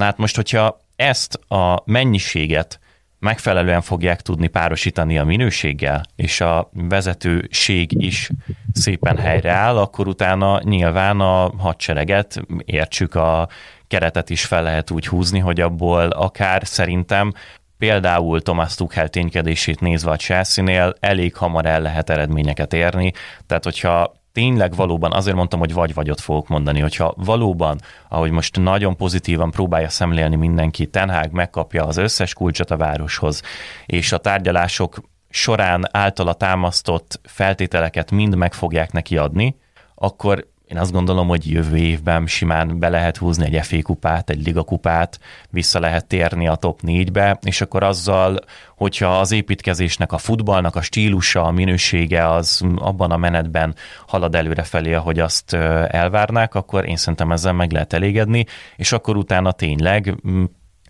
[0.00, 2.80] Na hát most, hogyha ezt a mennyiséget
[3.18, 8.30] megfelelően fogják tudni párosítani a minőséggel, és a vezetőség is
[8.72, 13.48] szépen helyreáll, akkor utána nyilván a hadsereget értsük a
[13.88, 17.32] keretet is fel lehet úgy húzni, hogy abból akár szerintem
[17.78, 23.12] például Thomas Tuchel ténykedését nézve a Chelsea-nél elég hamar el lehet eredményeket érni,
[23.46, 28.96] tehát hogyha tényleg valóban, azért mondtam, hogy vagy-vagyot fogok mondani, hogyha valóban, ahogy most nagyon
[28.96, 33.42] pozitívan próbálja szemlélni mindenki, Tenhág megkapja az összes kulcsot a városhoz,
[33.86, 35.00] és a tárgyalások
[35.30, 39.56] során általa támasztott feltételeket mind meg fogják neki adni,
[39.94, 44.46] akkor én azt gondolom, hogy jövő évben simán be lehet húzni egy FA kupát, egy
[44.46, 48.38] liga kupát, vissza lehet térni a top 4-be, és akkor azzal,
[48.76, 53.74] hogyha az építkezésnek, a futballnak a stílusa, a minősége az abban a menetben
[54.06, 55.54] halad előre felé, ahogy azt
[55.88, 58.46] elvárnák, akkor én szerintem ezzel meg lehet elégedni,
[58.76, 60.14] és akkor utána tényleg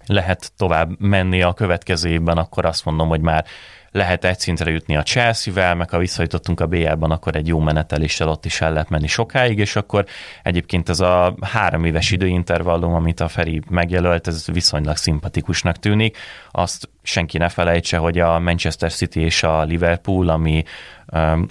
[0.07, 3.45] lehet tovább menni a következő évben, akkor azt mondom, hogy már
[3.93, 8.29] lehet egy szintre jutni a Chelsea-vel, meg ha visszajutottunk a BL-ban, akkor egy jó meneteléssel
[8.29, 10.05] ott is el lehet menni sokáig, és akkor
[10.43, 16.17] egyébként ez a három éves időintervallum, amit a Feri megjelölt, ez viszonylag szimpatikusnak tűnik.
[16.51, 20.65] Azt senki ne felejtse, hogy a Manchester City és a Liverpool, ami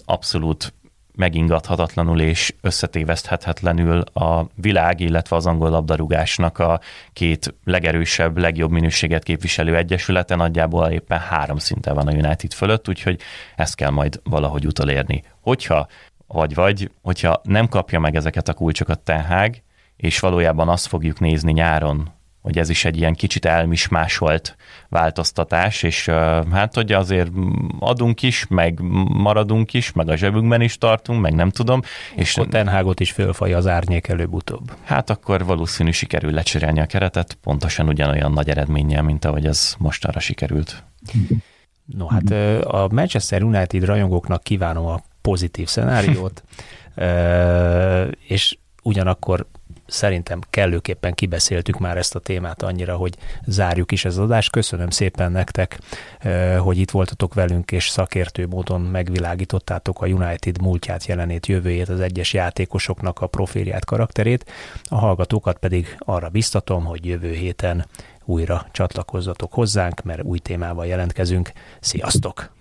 [0.06, 0.74] abszolút
[1.20, 6.80] megingathatatlanul és összetéveszthetetlenül a világ, illetve az angol labdarúgásnak a
[7.14, 13.20] két legerősebb, legjobb minőséget képviselő egyesülete nagyjából éppen három szinten van a United fölött, úgyhogy
[13.56, 15.24] ezt kell majd valahogy utolérni.
[15.42, 15.88] Hogyha
[16.28, 19.56] vagy vagy, hogyha nem kapja meg ezeket a kulcsokat Ten
[19.96, 24.56] és valójában azt fogjuk nézni nyáron, hogy ez is egy ilyen kicsit elmismásolt
[24.90, 26.06] változtatás, és
[26.52, 27.32] hát hogy azért
[27.80, 31.82] adunk is, meg maradunk is, meg a zsebünkben is tartunk, meg nem tudom.
[32.16, 34.72] És akkor Tenhágot is fölfaj az árnyék előbb-utóbb.
[34.84, 40.20] Hát akkor valószínű sikerül lecserélni a keretet, pontosan ugyanolyan nagy eredménnyel, mint ahogy ez mostanra
[40.20, 40.84] sikerült.
[41.86, 42.32] No hát
[42.64, 46.44] a Manchester United rajongóknak kívánom a pozitív szenáriót,
[48.36, 49.48] és ugyanakkor
[49.90, 53.16] szerintem kellőképpen kibeszéltük már ezt a témát annyira, hogy
[53.46, 54.52] zárjuk is az adást.
[54.52, 55.80] Köszönöm szépen nektek,
[56.60, 62.34] hogy itt voltatok velünk, és szakértő módon megvilágítottátok a United múltját, jelenét, jövőjét, az egyes
[62.34, 64.52] játékosoknak a profilját, karakterét.
[64.84, 67.86] A hallgatókat pedig arra biztatom, hogy jövő héten
[68.26, 71.52] újra csatlakozzatok hozzánk, mert új témával jelentkezünk.
[71.80, 72.58] Sziasztok!